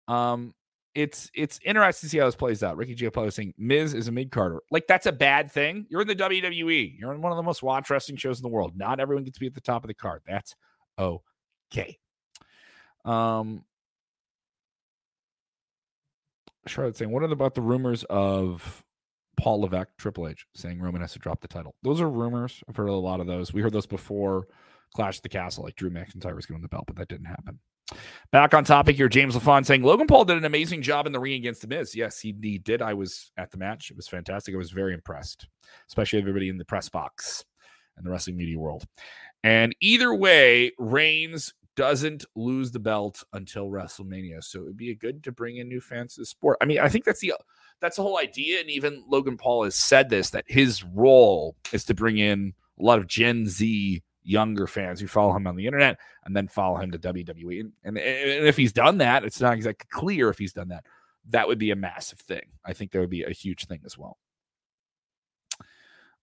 um, 0.09 0.53
it's 0.97 1.31
it's 1.33 1.61
interesting 1.65 2.09
to 2.09 2.11
see 2.11 2.19
how 2.19 2.27
this 2.27 2.35
plays 2.35 2.65
out. 2.65 2.77
Ricky 2.77 3.09
was 3.09 3.35
saying 3.37 3.55
Miz 3.57 3.95
is 3.95 4.09
a 4.09 4.12
mid 4.12 4.33
carder. 4.33 4.61
Like 4.73 4.88
that's 4.88 5.07
a 5.07 5.12
bad 5.12 5.53
thing. 5.53 5.87
You're 5.88 6.00
in 6.00 6.09
the 6.09 6.17
WWE. 6.17 6.99
You're 6.99 7.12
in 7.15 7.23
one 7.23 7.31
of 7.31 7.37
the 7.37 7.43
most 7.45 7.62
watched 7.62 7.88
wrestling 7.88 8.17
shows 8.17 8.41
in 8.41 8.43
the 8.43 8.49
world. 8.49 8.73
Not 8.77 8.99
everyone 8.99 9.23
gets 9.23 9.37
to 9.37 9.41
be 9.41 9.47
at 9.47 9.55
the 9.55 9.61
top 9.61 9.85
of 9.85 9.88
the 9.88 9.95
card. 9.95 10.23
That's 10.27 10.57
okay. 10.99 11.99
Um, 13.05 13.65
Charlotte 16.67 16.97
saying, 16.97 17.12
what 17.12 17.23
about 17.23 17.55
the 17.55 17.62
rumors 17.62 18.03
of 18.05 18.85
Paul 19.38 19.61
Levesque, 19.61 19.97
Triple 19.99 20.28
H, 20.28 20.47
saying 20.54 20.80
Roman 20.80 21.00
has 21.00 21.12
to 21.12 21.18
drop 21.18 21.40
the 21.40 21.49
title. 21.49 21.75
Those 21.83 22.00
are 22.00 22.11
rumors. 22.11 22.62
I've 22.68 22.76
heard 22.76 22.88
a 22.88 22.92
lot 22.92 23.21
of 23.21 23.26
those. 23.26 23.52
We 23.52 23.62
heard 23.62 23.73
those 23.73 23.87
before 23.87 24.49
Clash 24.95 25.16
of 25.16 25.23
the 25.23 25.28
Castle, 25.28 25.64
like 25.64 25.76
Drew 25.76 25.90
McIntyre 25.90 26.35
was 26.35 26.47
getting 26.47 26.62
the 26.62 26.68
belt, 26.68 26.85
but 26.87 26.97
that 26.97 27.09
didn't 27.09 27.26
happen. 27.26 27.59
Back 28.33 28.52
on 28.52 28.64
topic 28.64 28.97
here, 28.97 29.09
James 29.09 29.35
LaFon 29.35 29.64
saying 29.64 29.83
Logan 29.83 30.09
Paul 30.09 30.25
did 30.25 30.37
an 30.37 30.45
amazing 30.45 30.83
job 30.83 31.07
in 31.07 31.12
the 31.12 31.21
ring 31.21 31.35
against 31.35 31.62
The 31.62 31.68
Miz. 31.68 31.95
Yes, 31.95 32.21
he, 32.21 32.35
he 32.42 32.59
did. 32.59 32.83
I 32.83 32.95
was 32.95 33.30
at 33.38 33.50
the 33.50 33.57
match. 33.57 33.90
It 33.90 33.97
was 33.97 34.09
fantastic. 34.09 34.54
I 34.54 34.59
was 34.59 34.73
very 34.73 34.92
impressed, 34.92 35.47
especially 35.88 36.18
everybody 36.18 36.49
in 36.49 36.59
the 36.59 36.64
press 36.64 36.88
box 36.88 37.45
and 37.97 38.04
the 38.04 38.11
wrestling 38.11 38.37
media 38.37 38.59
world. 38.59 38.85
And 39.45 39.75
either 39.80 40.12
way, 40.14 40.73
Reigns 40.78 41.54
doesn't 41.76 42.25
lose 42.35 42.73
the 42.73 42.80
belt 42.80 43.23
until 43.33 43.71
WrestleMania. 43.71 44.42
So 44.42 44.59
it 44.59 44.64
would 44.64 44.76
be 44.76 44.95
good 44.97 45.23
to 45.25 45.33
bring 45.33 45.59
in 45.59 45.68
new 45.68 45.80
fans 45.80 46.14
to 46.14 46.23
the 46.23 46.26
sport. 46.26 46.59
I 46.61 46.64
mean, 46.64 46.80
I 46.80 46.88
think 46.88 47.04
that's 47.04 47.21
the 47.21 47.35
that's 47.80 47.97
the 47.97 48.02
whole 48.02 48.18
idea. 48.18 48.61
And 48.61 48.70
even 48.70 49.04
Logan 49.08 49.37
Paul 49.37 49.64
has 49.64 49.75
said 49.75 50.08
this 50.08 50.30
that 50.30 50.44
his 50.47 50.85
role 50.85 51.56
is 51.73 51.85
to 51.85 51.94
bring 51.94 52.18
in 52.18 52.54
a 52.78 52.82
lot 52.82 52.99
of 52.99 53.06
Gen 53.06 53.47
Z 53.47 54.02
younger 54.23 54.66
fans 54.66 55.00
who 55.00 55.06
follow 55.06 55.35
him 55.35 55.47
on 55.47 55.56
the 55.56 55.66
internet 55.66 55.99
and 56.25 56.37
then 56.37 56.49
follow 56.49 56.76
him 56.76 56.90
to 56.90 56.99
WWE. 56.99 57.61
And, 57.61 57.73
and, 57.85 57.97
and 57.97 58.47
if 58.47 58.56
he's 58.56 58.73
done 58.73 58.99
that, 58.99 59.25
it's 59.25 59.40
not 59.40 59.54
exactly 59.54 59.88
clear 59.90 60.28
if 60.28 60.38
he's 60.38 60.52
done 60.52 60.68
that. 60.68 60.85
That 61.30 61.49
would 61.49 61.58
be 61.58 61.70
a 61.70 61.76
massive 61.76 62.18
thing. 62.18 62.42
I 62.64 62.73
think 62.73 62.92
that 62.92 63.00
would 63.00 63.11
be 63.11 63.23
a 63.23 63.30
huge 63.30 63.66
thing 63.66 63.80
as 63.85 63.97
well. 63.97 64.18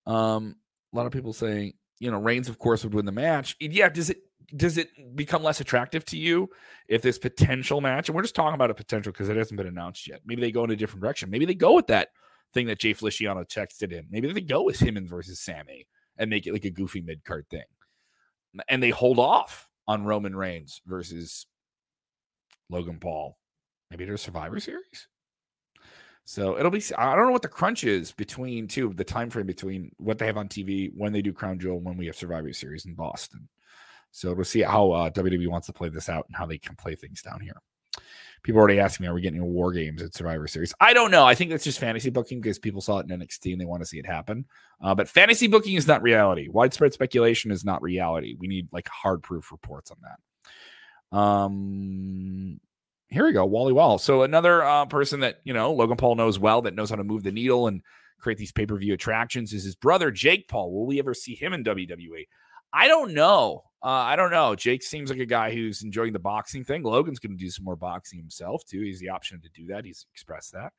Um, 0.05 0.55
a 0.93 0.95
lot 0.95 1.07
of 1.07 1.11
people 1.11 1.33
saying, 1.33 1.73
you 1.99 2.11
know, 2.11 2.19
Reigns, 2.19 2.49
of 2.49 2.59
course, 2.59 2.83
would 2.83 2.93
win 2.93 3.05
the 3.05 3.11
match. 3.11 3.55
Yeah, 3.59 3.89
does 3.89 4.09
it 4.09 4.19
does 4.55 4.77
it 4.77 5.15
become 5.15 5.43
less 5.43 5.61
attractive 5.61 6.05
to 6.05 6.17
you 6.17 6.49
if 6.87 7.01
this 7.01 7.17
potential 7.17 7.81
match? 7.81 8.09
And 8.09 8.15
we're 8.15 8.21
just 8.21 8.35
talking 8.35 8.55
about 8.55 8.71
a 8.71 8.75
potential 8.75 9.11
because 9.11 9.29
it 9.29 9.37
hasn't 9.37 9.57
been 9.57 9.67
announced 9.67 10.07
yet. 10.07 10.21
Maybe 10.25 10.41
they 10.41 10.51
go 10.51 10.63
in 10.63 10.71
a 10.71 10.75
different 10.75 11.01
direction. 11.01 11.29
Maybe 11.29 11.45
they 11.45 11.55
go 11.55 11.73
with 11.73 11.87
that 11.87 12.09
thing 12.53 12.67
that 12.67 12.79
Jay 12.79 12.93
Feliciano 12.93 13.43
texted 13.43 13.91
in. 13.91 14.07
Maybe 14.09 14.31
they 14.31 14.41
go 14.41 14.63
with 14.63 14.79
him 14.79 15.07
versus 15.07 15.39
Sami 15.39 15.87
and 16.17 16.29
make 16.29 16.47
it 16.47 16.53
like 16.53 16.65
a 16.65 16.69
goofy 16.69 17.01
mid 17.01 17.23
card 17.23 17.45
thing. 17.49 17.63
And 18.69 18.81
they 18.81 18.89
hold 18.89 19.19
off 19.19 19.67
on 19.87 20.05
Roman 20.05 20.35
Reigns 20.35 20.81
versus 20.85 21.45
Logan 22.69 22.99
Paul. 22.99 23.37
Maybe 23.91 24.05
there's 24.05 24.21
Survivor 24.21 24.59
Series. 24.59 25.07
So 26.25 26.57
it'll 26.57 26.71
be 26.71 26.81
I 26.97 27.15
don't 27.15 27.27
know 27.27 27.31
what 27.31 27.43
the 27.43 27.47
crunch 27.47 27.83
is 27.83 28.11
between 28.11 28.67
two 28.67 28.93
the 28.95 29.03
time 29.03 29.29
frame 29.29 29.45
between 29.45 29.91
what 29.97 30.17
they 30.17 30.25
have 30.25 30.37
on 30.37 30.47
TV 30.47 30.91
when 30.95 31.13
they 31.13 31.21
do 31.21 31.31
Crown 31.31 31.59
Jewel 31.59 31.79
when 31.79 31.97
we 31.97 32.07
have 32.07 32.15
Survivor 32.15 32.51
Series 32.51 32.85
in 32.85 32.95
Boston. 32.95 33.47
So 34.15 34.33
we'll 34.33 34.45
see 34.45 34.61
how 34.61 34.91
uh, 34.91 35.09
WWE 35.09 35.49
wants 35.49 35.67
to 35.67 35.73
play 35.73 35.89
this 35.89 36.07
out 36.07 36.25
and 36.27 36.35
how 36.37 36.45
they 36.45 36.57
can 36.57 36.77
play 36.77 36.95
things 36.95 37.21
down 37.21 37.41
here. 37.41 37.61
People 38.43 38.59
already 38.59 38.79
asking 38.79 39.03
me, 39.03 39.09
are 39.09 39.13
we 39.13 39.19
getting 39.19 39.43
war 39.43 39.73
games 39.73 40.01
at 40.01 40.15
Survivor 40.15 40.47
Series? 40.47 40.73
I 40.79 40.93
don't 40.93 41.11
know. 41.11 41.25
I 41.25 41.35
think 41.35 41.51
that's 41.51 41.65
just 41.65 41.79
fantasy 41.79 42.09
booking 42.09 42.39
because 42.39 42.57
people 42.57 42.79
saw 42.79 42.99
it 42.99 43.09
in 43.09 43.19
NXT 43.19 43.51
and 43.51 43.59
they 43.59 43.65
want 43.65 43.81
to 43.81 43.85
see 43.85 43.99
it 43.99 44.05
happen. 44.05 44.45
Uh, 44.81 44.95
but 44.95 45.09
fantasy 45.09 45.47
booking 45.47 45.73
is 45.73 45.85
not 45.85 46.01
reality. 46.01 46.47
Widespread 46.47 46.93
speculation 46.93 47.51
is 47.51 47.65
not 47.65 47.81
reality. 47.81 48.37
We 48.39 48.47
need 48.47 48.69
like 48.71 48.87
hard 48.87 49.21
proof 49.21 49.51
reports 49.51 49.91
on 49.91 49.97
that. 50.03 51.17
Um, 51.17 52.61
here 53.09 53.25
we 53.25 53.33
go, 53.33 53.43
Wally 53.43 53.73
Wall. 53.73 53.97
So 53.97 54.23
another 54.23 54.63
uh, 54.63 54.85
person 54.85 55.19
that 55.21 55.41
you 55.43 55.53
know 55.53 55.73
Logan 55.73 55.97
Paul 55.97 56.15
knows 56.15 56.39
well 56.39 56.61
that 56.61 56.75
knows 56.75 56.89
how 56.89 56.95
to 56.95 57.03
move 57.03 57.23
the 57.23 57.33
needle 57.33 57.67
and 57.67 57.81
create 58.19 58.37
these 58.37 58.53
pay 58.53 58.65
per 58.65 58.77
view 58.77 58.93
attractions 58.93 59.51
is 59.51 59.65
his 59.65 59.75
brother 59.75 60.09
Jake 60.09 60.47
Paul. 60.47 60.71
Will 60.71 60.85
we 60.85 60.99
ever 60.99 61.13
see 61.13 61.35
him 61.35 61.51
in 61.51 61.65
WWE? 61.65 62.27
I 62.75 62.89
don't 62.89 63.13
know. 63.13 63.63
Uh, 63.81 63.87
I 63.87 64.17
don't 64.17 64.31
know. 64.31 64.53
Jake 64.53 64.83
seems 64.83 65.09
like 65.09 65.19
a 65.19 65.25
guy 65.25 65.53
who's 65.53 65.81
enjoying 65.81 66.11
the 66.11 66.19
boxing 66.19 66.65
thing. 66.65 66.83
Logan's 66.83 67.19
going 67.19 67.37
to 67.37 67.41
do 67.41 67.49
some 67.49 67.63
more 67.63 67.77
boxing 67.77 68.19
himself 68.19 68.65
too. 68.65 68.81
He's 68.81 68.99
the 68.99 69.09
option 69.09 69.39
to 69.41 69.49
do 69.49 69.67
that. 69.67 69.85
He's 69.85 70.05
expressed 70.11 70.51
that. 70.51 70.73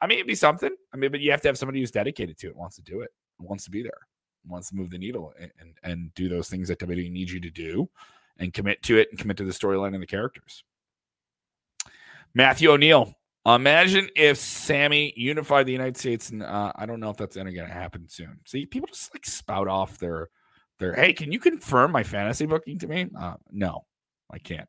I 0.00 0.06
mean, 0.06 0.18
it'd 0.18 0.26
be 0.26 0.34
something. 0.34 0.70
I 0.92 0.96
mean, 0.96 1.10
but 1.10 1.20
you 1.20 1.30
have 1.32 1.42
to 1.42 1.48
have 1.48 1.58
somebody 1.58 1.80
who's 1.80 1.90
dedicated 1.90 2.38
to 2.38 2.46
it, 2.46 2.56
wants 2.56 2.76
to 2.76 2.82
do 2.82 3.00
it, 3.00 3.10
wants 3.38 3.64
to 3.64 3.70
be 3.70 3.82
there, 3.82 3.98
wants 4.46 4.70
to 4.70 4.76
move 4.76 4.88
the 4.90 4.98
needle 4.98 5.34
and 5.38 5.50
and, 5.60 5.74
and 5.82 6.14
do 6.14 6.28
those 6.30 6.48
things 6.48 6.68
that 6.68 6.78
WWE 6.78 7.10
needs 7.10 7.32
you 7.32 7.40
to 7.40 7.50
do, 7.50 7.90
and 8.38 8.54
commit 8.54 8.82
to 8.84 8.96
it 8.96 9.08
and 9.10 9.18
commit 9.18 9.36
to 9.36 9.44
the 9.44 9.52
storyline 9.52 9.92
and 9.92 10.02
the 10.02 10.06
characters. 10.06 10.64
Matthew 12.34 12.70
O'Neill. 12.70 13.14
Imagine 13.46 14.08
if 14.16 14.38
Sami 14.38 15.12
unified 15.18 15.66
the 15.66 15.72
United 15.72 15.98
States, 15.98 16.30
and 16.30 16.42
uh, 16.42 16.72
I 16.76 16.86
don't 16.86 16.98
know 16.98 17.10
if 17.10 17.18
that's 17.18 17.36
ever 17.36 17.50
going 17.50 17.68
to 17.68 17.74
happen 17.74 18.08
soon. 18.08 18.40
See, 18.46 18.64
people 18.64 18.86
just 18.86 19.14
like 19.14 19.26
spout 19.26 19.68
off 19.68 19.98
their 19.98 20.30
Hey, 20.78 21.12
can 21.12 21.32
you 21.32 21.38
confirm 21.38 21.92
my 21.92 22.02
fantasy 22.02 22.46
booking 22.46 22.78
to 22.80 22.88
me? 22.88 23.08
Uh, 23.18 23.34
no, 23.50 23.84
I 24.30 24.38
can't. 24.38 24.68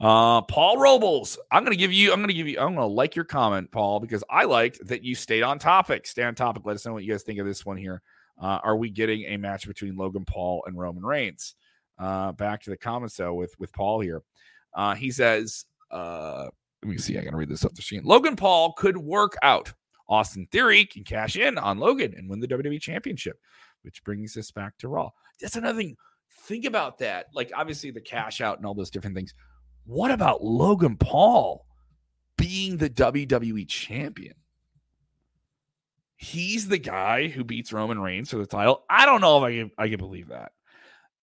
Uh, 0.00 0.42
Paul 0.42 0.78
Robles, 0.78 1.38
I'm 1.52 1.62
gonna 1.62 1.76
give 1.76 1.92
you. 1.92 2.12
I'm 2.12 2.20
gonna 2.20 2.32
give 2.32 2.48
you. 2.48 2.58
I'm 2.58 2.74
gonna 2.74 2.86
like 2.86 3.14
your 3.14 3.24
comment, 3.24 3.70
Paul, 3.70 4.00
because 4.00 4.24
I 4.28 4.44
liked 4.44 4.84
that 4.88 5.04
you 5.04 5.14
stayed 5.14 5.42
on 5.42 5.58
topic. 5.58 6.06
Stay 6.06 6.24
on 6.24 6.34
topic. 6.34 6.64
Let 6.64 6.74
us 6.74 6.84
know 6.84 6.92
what 6.92 7.04
you 7.04 7.12
guys 7.12 7.22
think 7.22 7.38
of 7.38 7.46
this 7.46 7.64
one 7.64 7.76
here. 7.76 8.02
Uh, 8.40 8.58
are 8.64 8.76
we 8.76 8.90
getting 8.90 9.22
a 9.26 9.36
match 9.36 9.68
between 9.68 9.96
Logan 9.96 10.24
Paul 10.24 10.64
and 10.66 10.76
Roman 10.76 11.04
Reigns? 11.04 11.54
Uh, 11.98 12.32
back 12.32 12.62
to 12.62 12.70
the 12.70 12.76
comments 12.76 13.16
though 13.16 13.34
with 13.34 13.54
with 13.58 13.72
Paul 13.72 14.00
here. 14.00 14.22
Uh, 14.74 14.94
he 14.94 15.12
says, 15.12 15.64
uh, 15.92 16.48
let 16.82 16.90
me 16.90 16.98
see. 16.98 17.16
I 17.16 17.22
gotta 17.22 17.36
read 17.36 17.48
this 17.48 17.64
off 17.64 17.74
the 17.74 17.82
screen. 17.82 18.02
Logan 18.04 18.34
Paul 18.34 18.72
could 18.72 18.96
work 18.96 19.36
out. 19.42 19.72
Austin 20.08 20.46
Theory 20.50 20.84
can 20.84 21.04
cash 21.04 21.36
in 21.36 21.56
on 21.56 21.78
Logan 21.78 22.14
and 22.16 22.28
win 22.28 22.40
the 22.40 22.48
WWE 22.48 22.80
Championship, 22.80 23.38
which 23.84 24.02
brings 24.04 24.36
us 24.36 24.50
back 24.50 24.76
to 24.78 24.88
Raw. 24.88 25.10
That's 25.40 25.56
another 25.56 25.78
thing. 25.78 25.96
Think 26.46 26.64
about 26.64 26.98
that. 26.98 27.26
Like 27.34 27.52
obviously 27.54 27.90
the 27.90 28.00
cash 28.00 28.40
out 28.40 28.58
and 28.58 28.66
all 28.66 28.74
those 28.74 28.90
different 28.90 29.16
things. 29.16 29.34
What 29.84 30.10
about 30.10 30.42
Logan 30.42 30.96
Paul 30.96 31.66
being 32.36 32.76
the 32.76 32.90
WWE 32.90 33.68
champion? 33.68 34.34
He's 36.16 36.68
the 36.68 36.78
guy 36.78 37.28
who 37.28 37.44
beats 37.44 37.72
Roman 37.72 37.98
Reigns 37.98 38.30
for 38.30 38.38
the 38.38 38.46
title. 38.46 38.84
I 38.88 39.04
don't 39.04 39.20
know 39.20 39.38
if 39.38 39.44
I 39.44 39.56
can 39.56 39.70
I 39.78 39.88
can 39.88 39.98
believe 39.98 40.28
that. 40.28 40.52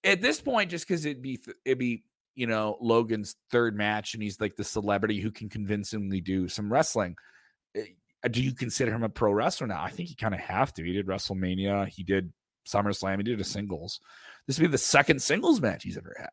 At 0.04 0.22
this 0.22 0.42
point, 0.42 0.72
just 0.72 0.88
because 0.88 1.06
it'd 1.06 1.22
be 1.22 1.40
it'd 1.66 1.78
be 1.78 2.04
you 2.36 2.48
know, 2.48 2.78
Logan's 2.82 3.36
third 3.50 3.76
match 3.76 4.14
and 4.14 4.24
he's 4.24 4.40
like 4.40 4.56
the 4.56 4.64
celebrity 4.64 5.20
who 5.20 5.32
can 5.32 5.50
convincingly 5.50 6.22
do 6.22 6.48
some 6.48 6.72
wrestling. 6.72 7.16
Eh, 7.76 7.86
do 8.30 8.42
you 8.42 8.54
consider 8.54 8.94
him 8.94 9.04
a 9.04 9.10
pro 9.10 9.32
wrestler 9.32 9.68
now? 9.68 9.82
I 9.82 9.90
think 9.90 10.10
you 10.10 10.16
kind 10.16 10.34
of 10.34 10.40
have 10.40 10.74
to. 10.76 10.84
He 10.84 10.94
did 10.94 11.08
WrestleMania, 11.08 11.88
he 11.88 12.04
did 12.04 12.32
SummerSlam, 12.68 13.18
he 13.18 13.24
did 13.24 13.40
a 13.40 13.44
singles. 13.44 14.00
This 14.48 14.60
would 14.60 14.68
be 14.68 14.72
the 14.72 14.78
second 14.78 15.22
singles 15.22 15.62
match 15.62 15.84
he's 15.84 15.98
ever 15.98 16.16
had. 16.18 16.30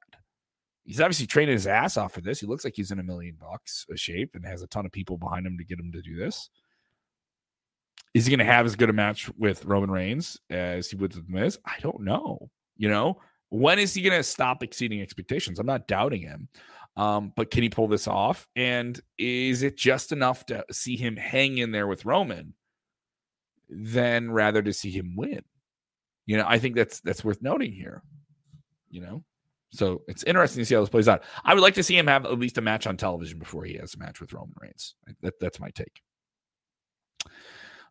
He's 0.85 1.01
obviously 1.01 1.27
training 1.27 1.53
his 1.53 1.67
ass 1.67 1.97
off 1.97 2.15
for 2.15 2.23
this. 2.23 2.41
He 2.41 2.47
looks 2.47 2.65
like 2.65 2.75
he's 2.75 2.91
in 2.91 2.99
a 2.99 3.03
million 3.03 3.37
bucks 3.39 3.85
a 3.93 3.97
shape 3.97 4.35
and 4.35 4.45
has 4.47 4.63
a 4.63 4.67
ton 4.67 4.87
of 4.87 4.93
people 4.93 5.19
behind 5.19 5.47
him 5.47 5.59
to 5.59 5.65
get 5.65 5.79
him 5.79 5.93
to 5.93 6.01
do 6.01 6.17
this. 6.17 6.49
Is 8.15 8.25
he 8.25 8.31
going 8.31 8.47
to 8.47 8.53
have 8.53 8.65
as 8.65 8.75
good 8.75 8.89
a 8.89 8.95
match 8.95 9.31
with 9.37 9.67
Roman 9.67 9.91
Reigns 9.91 10.41
as 10.49 10.91
he 10.91 10.97
would 10.97 11.15
with 11.15 11.29
Miz? 11.29 11.59
I 11.67 11.75
don't 11.83 12.01
know. 12.01 12.51
You 12.77 12.89
know, 12.89 13.21
when 13.51 13.79
is 13.79 13.93
he 13.93 14.03
going 14.03 14.17
to 14.17 14.23
stop 14.23 14.63
exceeding 14.63 15.03
expectations? 15.03 15.59
I'm 15.59 15.67
not 15.67 15.89
doubting 15.89 16.23
him. 16.23 16.49
Um, 16.97 17.33
but 17.37 17.51
can 17.51 17.63
he 17.63 17.69
pull 17.69 17.87
this 17.87 18.09
off? 18.09 18.49
And 18.57 19.01
is 19.19 19.63
it 19.63 19.77
just 19.77 20.11
enough 20.11 20.47
to 20.47 20.65
see 20.73 20.97
him 20.97 21.17
hang 21.17 21.59
in 21.59 21.71
there 21.71 21.87
with 21.87 22.05
Roman 22.05 22.55
than 23.69 24.33
rather 24.33 24.63
to 24.63 24.73
see 24.73 24.91
him 24.91 25.15
win? 25.17 25.43
You 26.29 26.37
know, 26.37 26.45
I 26.47 26.59
think 26.59 26.77
that's 26.77 27.01
that's 27.01 27.25
worth 27.25 27.41
noting 27.41 27.73
here. 27.73 28.03
You 28.91 29.01
know, 29.01 29.25
so 29.71 30.03
it's 30.09 30.25
interesting 30.25 30.61
to 30.61 30.67
see 30.67 30.75
how 30.75 30.83
this 30.83 30.91
plays 30.91 31.09
out. 31.09 31.25
I 31.43 31.55
would 31.55 31.63
like 31.63 31.75
to 31.75 31.83
see 31.83 31.97
him 31.97 32.07
have 32.07 32.27
at 32.27 32.39
least 32.39 32.59
a 32.59 32.61
match 32.61 32.87
on 32.87 32.99
television 32.99 33.39
before 33.39 33.65
he 33.65 33.79
has 33.79 33.95
a 33.95 33.99
match 33.99 34.21
with 34.21 34.35
Roman 34.35 34.55
Reigns. 34.61 34.95
That, 35.23 35.41
that's 35.41 35.59
my 35.59 35.71
take. 35.71 36.03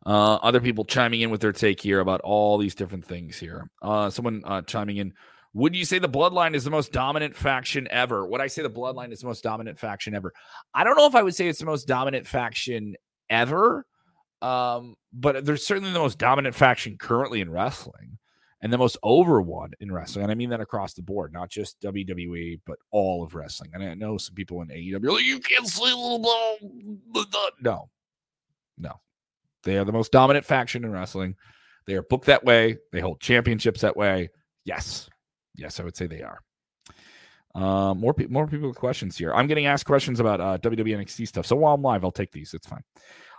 Uh, 0.06 0.36
other 0.36 0.62
people 0.62 0.86
chiming 0.86 1.22
in 1.22 1.32
with 1.32 1.42
their 1.42 1.52
take 1.52 1.82
here 1.82 2.00
about 2.00 2.22
all 2.22 2.60
these 2.60 2.76
different 2.76 3.06
things 3.06 3.40
here. 3.40 3.72
Uh, 3.82 4.12
someone 4.12 4.44
uh, 4.46 4.62
chiming 4.62 4.98
in 4.98 5.14
would 5.56 5.76
you 5.76 5.86
say 5.86 5.98
the 5.98 6.08
bloodline 6.08 6.54
is 6.54 6.64
the 6.64 6.70
most 6.70 6.92
dominant 6.92 7.36
faction 7.36 7.88
ever? 7.90 8.28
Would 8.28 8.42
I 8.42 8.46
say 8.46 8.62
the 8.62 8.70
bloodline 8.70 9.12
is 9.12 9.22
the 9.22 9.28
most 9.28 9.42
dominant 9.42 9.80
faction 9.80 10.14
ever? 10.14 10.32
I 10.76 10.84
don't 10.84 10.96
know 10.96 11.08
if 11.08 11.16
I 11.16 11.24
would 11.24 11.34
say 11.34 11.48
it's 11.48 11.58
the 11.58 11.66
most 11.66 11.88
dominant 11.88 12.28
faction 12.28 12.96
ever, 13.32 13.88
um, 14.44 14.94
but 15.12 15.44
they're 15.44 15.58
certainly 15.58 15.92
the 15.92 15.98
most 15.98 16.20
dominant 16.20 16.54
faction 16.54 16.98
currently 17.00 17.42
in 17.42 17.50
wrestling 17.50 18.20
and 18.62 18.74
the 18.74 18.78
most 18.78 18.98
over 19.04 19.42
one 19.42 19.72
in 19.80 19.92
wrestling. 19.92 20.24
And 20.24 20.32
I 20.32 20.36
mean 20.36 20.50
that 20.50 20.62
across 20.62 20.94
the 20.94 21.02
board, 21.02 21.32
not 21.34 21.50
just 21.50 21.80
WWE, 21.82 22.60
but 22.66 22.80
all 22.92 23.24
of 23.24 23.36
wrestling. 23.36 23.72
And 23.74 23.84
I 23.84 23.94
know 23.94 24.18
some 24.18 24.36
people 24.36 24.62
in 24.62 24.70
AEW 24.70 25.04
are 25.04 25.12
like, 25.12 25.24
you 25.24 25.40
can't 25.40 25.68
say 25.68 25.92
no, 27.62 27.90
no. 28.78 28.94
They 29.64 29.78
are 29.78 29.86
the 29.86 29.92
most 29.92 30.12
dominant 30.12 30.46
faction 30.46 30.84
in 30.84 30.92
wrestling. 30.92 31.36
They 31.86 31.96
are 31.96 32.04
booked 32.04 32.26
that 32.26 32.44
way. 32.44 32.78
They 32.92 33.00
hold 33.00 33.20
championships 33.20 33.82
that 33.82 33.96
way. 33.96 34.30
Yes, 34.66 35.10
Yes, 35.58 35.80
I 35.80 35.84
would 35.84 35.98
say 35.98 36.08
they 36.08 36.22
are. 36.22 36.40
Uh, 37.56 37.96
more 37.96 38.14
pe- 38.14 38.28
more 38.28 38.48
people 38.48 38.68
with 38.68 38.78
questions 38.78 39.18
here. 39.18 39.34
I'm 39.34 39.48
getting 39.48 39.66
asked 39.66 39.86
questions 39.86 40.20
about 40.20 40.40
uh, 40.40 40.58
WWE 40.60 40.96
NXT 40.96 41.28
stuff. 41.28 41.48
So 41.48 41.56
while 41.56 41.74
I'm 41.74 41.82
live, 41.82 42.06
I'll 42.06 42.12
take 42.12 42.32
these. 42.32 42.54
It's 42.54 42.68
fine. 42.68 42.84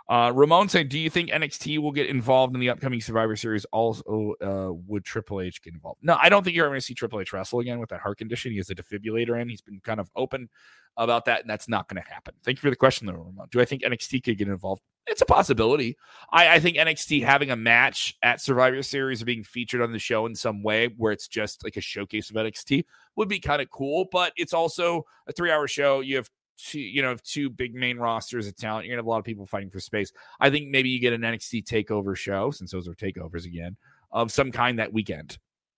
Uh, 0.09 0.31
Ramon 0.33 0.67
said, 0.69 0.89
"Do 0.89 0.97
you 0.97 1.09
think 1.11 1.29
NXT 1.29 1.77
will 1.77 1.91
get 1.91 2.09
involved 2.09 2.55
in 2.55 2.59
the 2.59 2.71
upcoming 2.71 2.99
Survivor 2.99 3.35
Series? 3.35 3.63
Also, 3.65 4.33
uh, 4.41 4.73
would 4.87 5.05
Triple 5.05 5.39
H 5.39 5.61
get 5.61 5.75
involved? 5.75 5.99
No, 6.01 6.17
I 6.19 6.29
don't 6.29 6.43
think 6.43 6.55
you're 6.55 6.65
ever 6.65 6.73
going 6.73 6.79
to 6.79 6.85
see 6.85 6.95
Triple 6.95 7.19
H 7.19 7.31
wrestle 7.31 7.59
again 7.59 7.77
with 7.79 7.89
that 7.89 8.01
heart 8.01 8.17
condition. 8.17 8.51
He 8.51 8.57
has 8.57 8.71
a 8.71 8.75
defibrillator 8.75 9.39
in. 9.39 9.49
He's 9.49 9.61
been 9.61 9.79
kind 9.81 9.99
of 9.99 10.09
open 10.15 10.49
about 10.97 11.25
that, 11.25 11.41
and 11.41 11.49
that's 11.49 11.69
not 11.69 11.87
going 11.87 12.01
to 12.01 12.09
happen. 12.09 12.33
Thank 12.43 12.57
you 12.57 12.61
for 12.61 12.71
the 12.71 12.75
question, 12.75 13.05
though, 13.05 13.13
Ramon. 13.13 13.49
Do 13.51 13.61
I 13.61 13.65
think 13.65 13.83
NXT 13.83 14.23
could 14.23 14.39
get 14.39 14.47
involved? 14.47 14.81
It's 15.05 15.21
a 15.21 15.27
possibility. 15.27 15.95
I, 16.31 16.55
I 16.55 16.59
think 16.59 16.77
NXT 16.77 17.23
having 17.23 17.51
a 17.51 17.55
match 17.55 18.15
at 18.23 18.41
Survivor 18.41 18.81
Series 18.81 19.21
or 19.21 19.25
being 19.25 19.43
featured 19.43 19.81
on 19.81 19.91
the 19.91 19.99
show 19.99 20.25
in 20.25 20.35
some 20.35 20.63
way 20.63 20.87
where 20.97 21.11
it's 21.11 21.27
just 21.27 21.63
like 21.63 21.77
a 21.77 21.81
showcase 21.81 22.31
of 22.31 22.35
NXT 22.35 22.83
would 23.15 23.29
be 23.29 23.39
kind 23.39 23.61
of 23.61 23.69
cool. 23.69 24.07
But 24.11 24.33
it's 24.37 24.53
also 24.53 25.05
a 25.27 25.33
three-hour 25.33 25.67
show. 25.67 25.99
You 25.99 26.15
have 26.17 26.29
two, 26.59 26.79
you 26.79 27.01
know, 27.01 27.15
two 27.23 27.49
big 27.49 27.73
main 27.73 27.97
rosters 27.97 28.47
of 28.47 28.55
talent. 28.55 28.85
You're 28.85 28.93
gonna 28.93 28.99
have 28.99 29.07
a 29.07 29.09
lot 29.09 29.19
of 29.19 29.25
people 29.25 29.45
fighting 29.45 29.69
for 29.69 29.79
space. 29.79 30.11
I 30.39 30.49
think 30.49 30.69
maybe 30.69 30.89
you 30.89 30.99
get 30.99 31.13
an 31.13 31.21
NXT 31.21 31.65
takeover 31.65 32.15
show, 32.15 32.51
since 32.51 32.71
those 32.71 32.87
are 32.87 32.93
takeovers 32.93 33.45
again, 33.45 33.77
of 34.11 34.31
some 34.31 34.51
kind 34.51 34.79
that 34.79 34.91
weekend. 34.91 35.37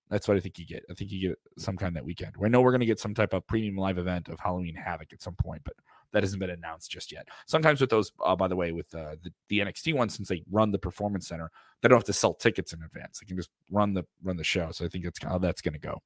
That's 0.10 0.28
what 0.28 0.36
I 0.36 0.42
think 0.42 0.60
you 0.60 0.66
get. 0.66 0.84
I 0.92 0.94
think 0.94 1.10
you 1.10 1.30
get 1.30 1.40
some 1.58 1.78
kind 1.78 1.96
that 1.96 2.04
weekend. 2.04 2.36
I 2.44 2.50
know 2.50 2.62
we're 2.62 2.78
to 2.78 2.86
get 2.86 3.00
some 3.00 3.14
type 3.14 3.32
of 3.32 3.48
premium 3.48 3.78
live 3.78 3.98
event 3.98 4.28
of 4.28 4.42
Halloween 4.42 4.76
Havoc 4.76 5.14
at 5.14 5.22
some 5.22 5.36
point, 5.36 5.62
but 5.64 5.74
that 6.12 6.24
hasn't 6.24 6.42
been 6.42 6.50
announced 6.50 6.92
just 6.92 7.14
yet. 7.14 7.30
Sometimes 7.46 7.80
with 7.80 7.90
those, 7.90 8.12
uh, 8.22 8.36
by 8.36 8.50
the 8.50 8.56
way, 8.56 8.74
with 8.74 8.94
uh, 8.94 9.16
the, 9.24 9.32
the 9.48 9.60
NXT 9.60 9.94
ones, 9.94 10.14
since 10.14 10.28
they 10.28 10.44
run 10.52 10.70
the 10.70 10.78
Performance 10.78 11.30
Center, 11.30 11.50
they 11.82 11.88
don't 11.88 11.98
have 11.98 12.04
to 12.04 12.14
sell 12.14 12.34
tickets 12.34 12.74
in 12.74 12.84
advance. 12.84 13.20
They 13.20 13.26
can 13.26 13.38
just 13.38 13.52
run 13.70 13.94
the 13.94 14.04
run 14.22 14.36
the 14.36 14.44
show. 14.44 14.72
So 14.72 14.84
I 14.84 14.90
think 14.90 15.06
that's 15.06 15.24
how 15.24 15.38
that's 15.38 15.62
going 15.62 15.76
to 15.76 15.80
go. 15.80 16.02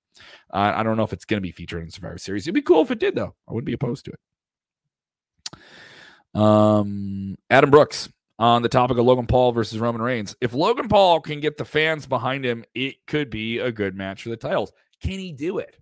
Uh, 0.54 0.74
I 0.76 0.84
don't 0.84 0.98
know 0.98 1.04
if 1.04 1.12
it's 1.12 1.26
going 1.26 1.38
to 1.38 1.42
be 1.42 1.52
featured 1.52 1.82
in 1.82 1.90
Survivor 1.90 2.20
Series. 2.20 2.44
It'd 2.44 2.54
be 2.54 2.62
cool 2.62 2.84
if 2.84 2.92
it 2.92 3.00
did, 3.00 3.16
though. 3.16 3.34
I 3.50 3.54
wouldn't 3.54 3.66
be 3.66 3.74
opposed 3.74 4.06
to 4.06 4.12
it. 4.12 4.20
Um, 6.34 7.36
Adam 7.50 7.72
Brooks 7.72 8.10
on 8.38 8.62
the 8.62 8.70
topic 8.70 8.98
of 8.98 9.06
Logan 9.06 9.28
Paul 9.28 9.52
versus 9.52 9.80
Roman 9.80 10.02
Reigns. 10.02 10.36
If 10.42 10.54
Logan 10.54 10.90
Paul 10.90 11.22
can 11.22 11.40
get 11.40 11.58
the 11.58 11.66
fans 11.66 12.06
behind 12.06 12.46
him, 12.46 12.66
it 12.74 12.96
could 13.08 13.30
be 13.30 13.60
a 13.60 13.72
good 13.72 13.96
match 13.96 14.24
for 14.24 14.30
the 14.30 14.38
titles. 14.38 14.74
Can 15.02 15.20
he 15.20 15.32
do 15.32 15.60
it? 15.60 15.78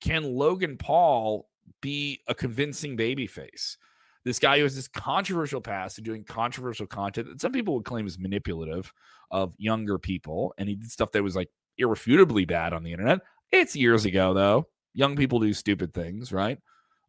Can 0.00 0.24
Logan 0.24 0.76
Paul 0.76 1.48
be 1.80 2.20
a 2.26 2.34
convincing 2.34 2.96
babyface? 2.96 3.76
This 4.24 4.38
guy 4.38 4.56
who 4.56 4.64
has 4.64 4.74
this 4.74 4.88
controversial 4.88 5.60
past 5.60 5.98
and 5.98 6.04
doing 6.04 6.24
controversial 6.24 6.86
content 6.86 7.28
that 7.28 7.40
some 7.40 7.52
people 7.52 7.74
would 7.74 7.84
claim 7.84 8.06
is 8.06 8.18
manipulative 8.18 8.92
of 9.30 9.54
younger 9.58 9.98
people, 9.98 10.54
and 10.58 10.68
he 10.68 10.76
did 10.76 10.90
stuff 10.90 11.12
that 11.12 11.22
was 11.22 11.36
like 11.36 11.50
irrefutably 11.78 12.46
bad 12.46 12.72
on 12.72 12.82
the 12.82 12.92
internet. 12.92 13.20
It's 13.52 13.76
years 13.76 14.04
ago, 14.04 14.34
though. 14.34 14.66
Young 14.94 15.14
people 15.14 15.40
do 15.40 15.52
stupid 15.52 15.92
things, 15.92 16.32
right? 16.32 16.58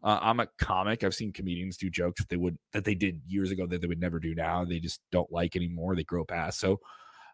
Uh, 0.06 0.20
I'm 0.22 0.40
a 0.40 0.48
comic. 0.60 1.04
I've 1.04 1.16
seen 1.16 1.34
comedians 1.34 1.78
do 1.78 1.90
jokes 1.90 2.22
that 2.22 2.30
they 2.30 2.38
would 2.38 2.60
that 2.74 2.86
they 2.86 2.94
did 2.94 3.20
years 3.26 3.50
ago 3.50 3.66
that 3.66 3.82
they 3.82 3.88
would 3.88 4.00
never 4.00 4.20
do 4.20 4.36
now. 4.36 4.64
They 4.64 4.80
just 4.80 5.02
don't 5.12 5.32
like 5.32 5.56
anymore. 5.56 5.96
They 5.96 6.04
grow 6.04 6.24
past. 6.24 6.60
So 6.60 6.80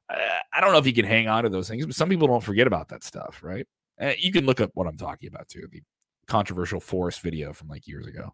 uh, 0.09 0.39
I 0.53 0.61
don't 0.61 0.71
know 0.71 0.77
if 0.77 0.87
you 0.87 0.93
can 0.93 1.03
hang 1.03 1.27
on 1.27 1.43
to 1.43 1.49
those 1.49 1.67
things, 1.67 1.85
but 1.85 1.95
some 1.95 2.07
people 2.07 2.29
don't 2.29 2.43
forget 2.43 2.67
about 2.67 2.87
that 2.87 3.03
stuff, 3.03 3.41
right? 3.43 3.67
Uh, 3.99 4.13
you 4.17 4.31
can 4.31 4.45
look 4.45 4.61
up 4.61 4.71
what 4.73 4.87
I'm 4.87 4.95
talking 4.95 5.27
about 5.27 5.49
too. 5.49 5.67
The 5.69 5.83
controversial 6.27 6.79
forest 6.79 7.21
video 7.21 7.51
from 7.51 7.67
like 7.67 7.87
years 7.87 8.07
ago. 8.07 8.33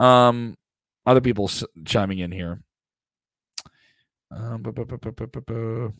Um, 0.00 0.56
other 1.06 1.20
people 1.20 1.48
chiming 1.84 2.18
in 2.18 2.32
here. 2.32 2.60
Um, 4.32 4.60
bu- 4.60 4.72
bu- 4.72 4.86
bu- 4.86 4.98
bu- 4.98 5.12
bu- 5.12 5.26
bu- 5.28 5.40
bu. 5.40 5.92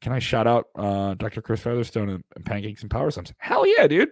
Can 0.00 0.12
I 0.12 0.18
shout 0.18 0.46
out 0.46 0.68
uh, 0.74 1.14
Dr. 1.14 1.42
Chris 1.42 1.60
Featherstone 1.60 2.08
and, 2.08 2.24
and 2.36 2.44
Pancakes 2.44 2.82
and 2.82 2.90
Power 2.90 3.10
Slimes? 3.10 3.32
Hell 3.38 3.66
yeah, 3.66 3.86
dude. 3.86 4.10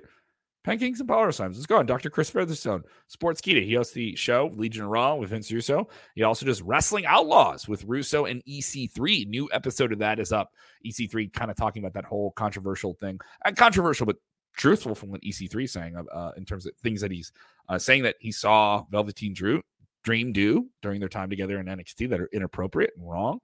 Pancakes 0.64 1.00
and 1.00 1.08
Power 1.08 1.28
Slimes. 1.28 1.54
Let's 1.54 1.66
go 1.66 1.78
on. 1.78 1.86
Dr. 1.86 2.08
Chris 2.08 2.30
Featherstone, 2.30 2.84
Sportskeeda. 3.10 3.64
He 3.64 3.74
hosts 3.74 3.92
the 3.92 4.14
show 4.14 4.52
Legion 4.54 4.86
Raw 4.86 5.16
with 5.16 5.30
Vince 5.30 5.50
Russo. 5.50 5.88
He 6.14 6.22
also 6.22 6.46
does 6.46 6.62
Wrestling 6.62 7.04
Outlaws 7.04 7.66
with 7.66 7.84
Russo 7.84 8.26
and 8.26 8.44
EC3. 8.44 9.26
New 9.26 9.48
episode 9.52 9.92
of 9.92 9.98
that 9.98 10.20
is 10.20 10.32
up. 10.32 10.52
EC3 10.86 11.32
kind 11.32 11.50
of 11.50 11.56
talking 11.56 11.82
about 11.82 11.94
that 11.94 12.04
whole 12.04 12.30
controversial 12.32 12.94
thing. 12.94 13.18
Uh, 13.44 13.50
controversial, 13.52 14.06
but 14.06 14.16
truthful 14.56 14.94
from 14.94 15.10
what 15.10 15.20
EC3 15.22 15.64
is 15.64 15.72
saying 15.72 15.96
uh, 15.96 16.30
in 16.36 16.44
terms 16.44 16.66
of 16.66 16.72
things 16.82 17.00
that 17.00 17.10
he's 17.10 17.32
uh, 17.68 17.78
saying 17.78 18.04
that 18.04 18.16
he 18.20 18.30
saw 18.30 18.84
Velveteen 18.90 19.34
Drew 19.34 19.62
Dream 20.04 20.32
do 20.32 20.68
during 20.80 21.00
their 21.00 21.08
time 21.08 21.30
together 21.30 21.58
in 21.58 21.66
NXT 21.66 22.08
that 22.10 22.20
are 22.20 22.28
inappropriate 22.32 22.92
and 22.96 23.08
wrong. 23.08 23.40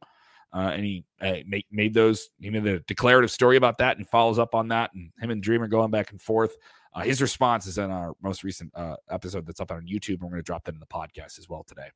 Uh, 0.52 0.70
and 0.74 0.84
he 0.84 1.04
uh, 1.20 1.34
make, 1.46 1.66
made 1.70 1.92
those, 1.92 2.30
he 2.40 2.50
made 2.50 2.64
the 2.64 2.82
declarative 2.86 3.30
story 3.30 3.56
about 3.56 3.78
that 3.78 3.98
and 3.98 4.08
follows 4.08 4.38
up 4.38 4.54
on 4.54 4.68
that. 4.68 4.90
And 4.94 5.10
him 5.20 5.30
and 5.30 5.42
Dream 5.42 5.62
are 5.62 5.68
going 5.68 5.90
back 5.90 6.10
and 6.10 6.20
forth. 6.20 6.56
Uh, 6.94 7.00
his 7.00 7.20
response 7.20 7.66
is 7.66 7.78
in 7.78 7.90
our 7.90 8.14
most 8.22 8.42
recent 8.44 8.72
uh, 8.74 8.96
episode 9.10 9.46
that's 9.46 9.60
up 9.60 9.70
on 9.70 9.86
YouTube. 9.86 10.14
And 10.14 10.22
we're 10.22 10.30
going 10.30 10.40
to 10.40 10.46
drop 10.46 10.64
that 10.64 10.74
in 10.74 10.80
the 10.80 10.86
podcast 10.86 11.38
as 11.38 11.48
well 11.48 11.64
today. 11.64 11.88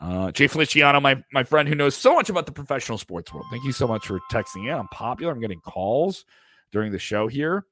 Uh, 0.00 0.30
Jay 0.30 0.46
Feliciano, 0.46 1.00
my, 1.00 1.22
my 1.32 1.42
friend 1.42 1.68
who 1.68 1.74
knows 1.74 1.96
so 1.96 2.14
much 2.14 2.30
about 2.30 2.46
the 2.46 2.52
professional 2.52 2.98
sports 2.98 3.34
world. 3.34 3.46
Thank 3.50 3.64
you 3.64 3.72
so 3.72 3.88
much 3.88 4.06
for 4.06 4.20
texting 4.30 4.68
in. 4.68 4.78
I'm 4.78 4.88
popular. 4.88 5.32
I'm 5.32 5.40
getting 5.40 5.60
calls 5.60 6.24
during 6.70 6.92
the 6.92 6.98
show 6.98 7.26
here. 7.26 7.66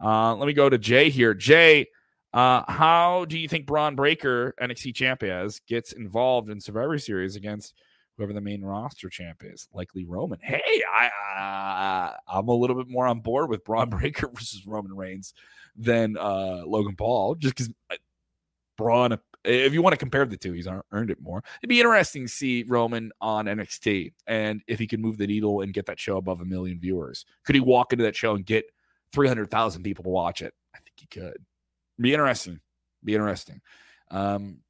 Uh, 0.00 0.34
let 0.36 0.46
me 0.46 0.52
go 0.52 0.68
to 0.68 0.78
Jay 0.78 1.10
here. 1.10 1.34
Jay, 1.34 1.86
uh, 2.32 2.62
how 2.70 3.24
do 3.24 3.38
you 3.38 3.48
think 3.48 3.66
Bron 3.66 3.96
Breakker, 3.96 4.54
NXT 4.60 4.94
champ, 4.94 5.22
as 5.24 5.60
gets 5.60 5.92
involved 5.92 6.50
in 6.50 6.60
Survivor 6.60 6.98
Series 6.98 7.36
against 7.36 7.74
whoever 8.16 8.32
the 8.32 8.40
main 8.40 8.62
roster 8.62 9.08
champ 9.08 9.42
is? 9.44 9.68
Likely 9.72 10.04
Roman. 10.04 10.38
Hey, 10.42 10.82
I 10.92 11.10
uh, 11.38 12.16
I'm 12.28 12.48
a 12.48 12.54
little 12.54 12.76
bit 12.76 12.88
more 12.88 13.06
on 13.06 13.20
board 13.20 13.50
with 13.50 13.64
Bron 13.64 13.90
Breakker 13.90 14.28
versus 14.28 14.66
Roman 14.66 14.94
Reigns 14.94 15.34
than 15.76 16.16
uh, 16.16 16.62
Logan 16.66 16.96
Paul, 16.96 17.34
just 17.36 17.56
because 17.56 17.72
Bron. 18.76 19.18
If 19.44 19.74
you 19.74 19.82
want 19.82 19.92
to 19.92 19.98
compare 19.98 20.24
the 20.24 20.38
two, 20.38 20.52
he's 20.52 20.66
earned 20.90 21.10
it 21.10 21.20
more. 21.20 21.42
It'd 21.60 21.68
be 21.68 21.78
interesting 21.78 22.22
to 22.22 22.32
see 22.32 22.64
Roman 22.66 23.12
on 23.20 23.44
NXT 23.44 24.14
and 24.26 24.62
if 24.66 24.78
he 24.78 24.86
could 24.86 25.00
move 25.00 25.18
the 25.18 25.26
needle 25.26 25.60
and 25.60 25.74
get 25.74 25.84
that 25.84 26.00
show 26.00 26.16
above 26.16 26.40
a 26.40 26.46
million 26.46 26.80
viewers. 26.80 27.26
Could 27.44 27.54
he 27.54 27.60
walk 27.60 27.92
into 27.92 28.04
that 28.04 28.16
show 28.16 28.34
and 28.34 28.46
get 28.46 28.64
300,000 29.12 29.82
people 29.82 30.02
to 30.04 30.08
watch 30.08 30.40
it? 30.40 30.54
I 30.74 30.78
think 30.78 30.94
he 30.96 31.06
could. 31.08 31.44
Be 32.00 32.14
interesting. 32.14 32.58
Be 33.04 33.14
interesting. 33.14 33.60
Um, 34.10 34.60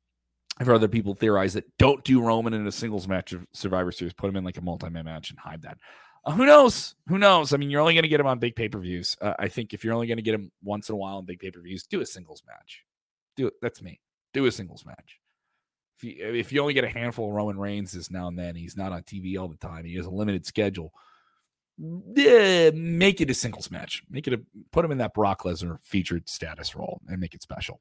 I've 0.59 0.67
heard 0.67 0.77
other 0.77 0.89
people 0.89 1.15
theorize 1.15 1.55
that 1.55 1.65
don't 1.79 2.05
do 2.05 2.23
Roman 2.23 2.55
in 2.55 2.67
a 2.67 2.73
singles 2.73 3.09
match 3.09 3.33
of 3.33 3.47
Survivor 3.53 3.91
Series, 3.91 4.13
put 4.13 4.29
him 4.29 4.37
in 4.37 4.45
like 4.45 4.57
a 4.57 4.63
multi-man 4.63 5.05
match 5.05 5.31
and 5.31 5.39
hide 5.39 5.63
that. 5.63 5.79
Uh, 6.25 6.33
who 6.33 6.47
knows? 6.47 6.95
Who 7.09 7.19
knows? 7.19 7.53
I 7.53 7.57
mean, 7.57 7.71
you're 7.71 7.81
only 7.81 7.95
going 7.95 8.05
to 8.05 8.09
get 8.09 8.21
him 8.21 8.27
on 8.27 8.39
big 8.39 8.57
pay-per-views. 8.57 9.17
Uh, 9.21 9.35
I 9.39 9.49
think 9.49 9.75
if 9.75 9.85
you're 9.85 9.95
only 9.95 10.07
going 10.07 10.17
to 10.17 10.23
get 10.23 10.35
him 10.35 10.51
once 10.63 10.89
in 10.89 10.95
a 10.95 10.97
while 10.97 11.17
on 11.17 11.25
big 11.25 11.41
pay-per-views, 11.41 11.85
do 11.85 12.01
a 12.01 12.07
singles 12.07 12.43
match. 12.47 12.85
Do 13.37 13.49
it. 13.49 13.55
That's 13.61 13.83
me. 13.83 14.01
Do 14.33 14.47
a 14.47 14.53
singles 14.53 14.87
match. 14.87 15.19
If 15.99 16.05
you, 16.05 16.27
if 16.27 16.53
you 16.53 16.61
only 16.61 16.75
get 16.75 16.85
a 16.85 16.89
handful 16.89 17.29
of 17.29 17.35
Roman 17.35 17.59
Reigns 17.59 17.93
this 17.93 18.11
now 18.11 18.29
and 18.29 18.39
then, 18.39 18.55
he's 18.55 18.77
not 18.77 18.93
on 18.93 19.03
TV 19.03 19.39
all 19.39 19.49
the 19.49 19.57
time. 19.57 19.85
He 19.85 19.97
has 19.97 20.07
a 20.07 20.11
limited 20.11 20.47
schedule. 20.47 20.93
Yeah, 21.79 22.71
make 22.71 23.21
it 23.21 23.31
a 23.31 23.35
singles 23.35 23.71
match. 23.71 24.03
Make 24.09 24.29
it 24.29 24.33
a 24.33 24.41
put 24.71 24.85
him 24.85 24.93
in 24.93 24.99
that 24.99 25.15
Brock 25.15 25.43
Lesnar 25.43 25.79
featured 25.83 26.29
status 26.29 26.77
role 26.77 27.01
and 27.09 27.21
make 27.21 27.35
it 27.35 27.43
special. 27.43 27.81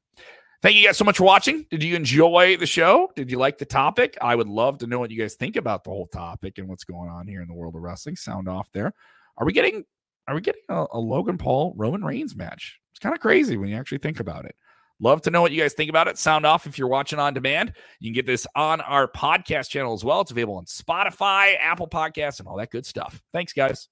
Thank 0.64 0.76
you 0.76 0.86
guys 0.86 0.96
so 0.96 1.04
much 1.04 1.18
for 1.18 1.24
watching. 1.24 1.66
Did 1.70 1.82
you 1.82 1.94
enjoy 1.94 2.56
the 2.56 2.64
show? 2.64 3.10
Did 3.14 3.30
you 3.30 3.36
like 3.36 3.58
the 3.58 3.66
topic? 3.66 4.16
I 4.22 4.34
would 4.34 4.48
love 4.48 4.78
to 4.78 4.86
know 4.86 4.98
what 4.98 5.10
you 5.10 5.20
guys 5.20 5.34
think 5.34 5.56
about 5.56 5.84
the 5.84 5.90
whole 5.90 6.06
topic 6.06 6.56
and 6.56 6.66
what's 6.66 6.84
going 6.84 7.10
on 7.10 7.28
here 7.28 7.42
in 7.42 7.48
the 7.48 7.52
world 7.52 7.76
of 7.76 7.82
wrestling. 7.82 8.16
Sound 8.16 8.48
off 8.48 8.70
there. 8.72 8.94
Are 9.36 9.44
we 9.44 9.52
getting 9.52 9.84
are 10.26 10.34
we 10.34 10.40
getting 10.40 10.62
a, 10.70 10.86
a 10.94 10.98
Logan 10.98 11.36
Paul 11.36 11.74
Roman 11.76 12.02
Reigns 12.02 12.34
match? 12.34 12.78
It's 12.92 12.98
kind 12.98 13.14
of 13.14 13.20
crazy 13.20 13.58
when 13.58 13.68
you 13.68 13.76
actually 13.76 13.98
think 13.98 14.20
about 14.20 14.46
it. 14.46 14.56
Love 15.00 15.20
to 15.20 15.30
know 15.30 15.42
what 15.42 15.52
you 15.52 15.60
guys 15.60 15.74
think 15.74 15.90
about 15.90 16.08
it. 16.08 16.16
Sound 16.16 16.46
off 16.46 16.66
if 16.66 16.78
you're 16.78 16.88
watching 16.88 17.18
on 17.18 17.34
demand. 17.34 17.74
You 18.00 18.08
can 18.08 18.14
get 18.14 18.24
this 18.24 18.46
on 18.56 18.80
our 18.80 19.06
podcast 19.06 19.68
channel 19.68 19.92
as 19.92 20.02
well. 20.02 20.22
It's 20.22 20.30
available 20.30 20.56
on 20.56 20.64
Spotify, 20.64 21.56
Apple 21.60 21.88
Podcasts, 21.88 22.38
and 22.38 22.48
all 22.48 22.56
that 22.56 22.70
good 22.70 22.86
stuff. 22.86 23.20
Thanks, 23.34 23.52
guys. 23.52 23.86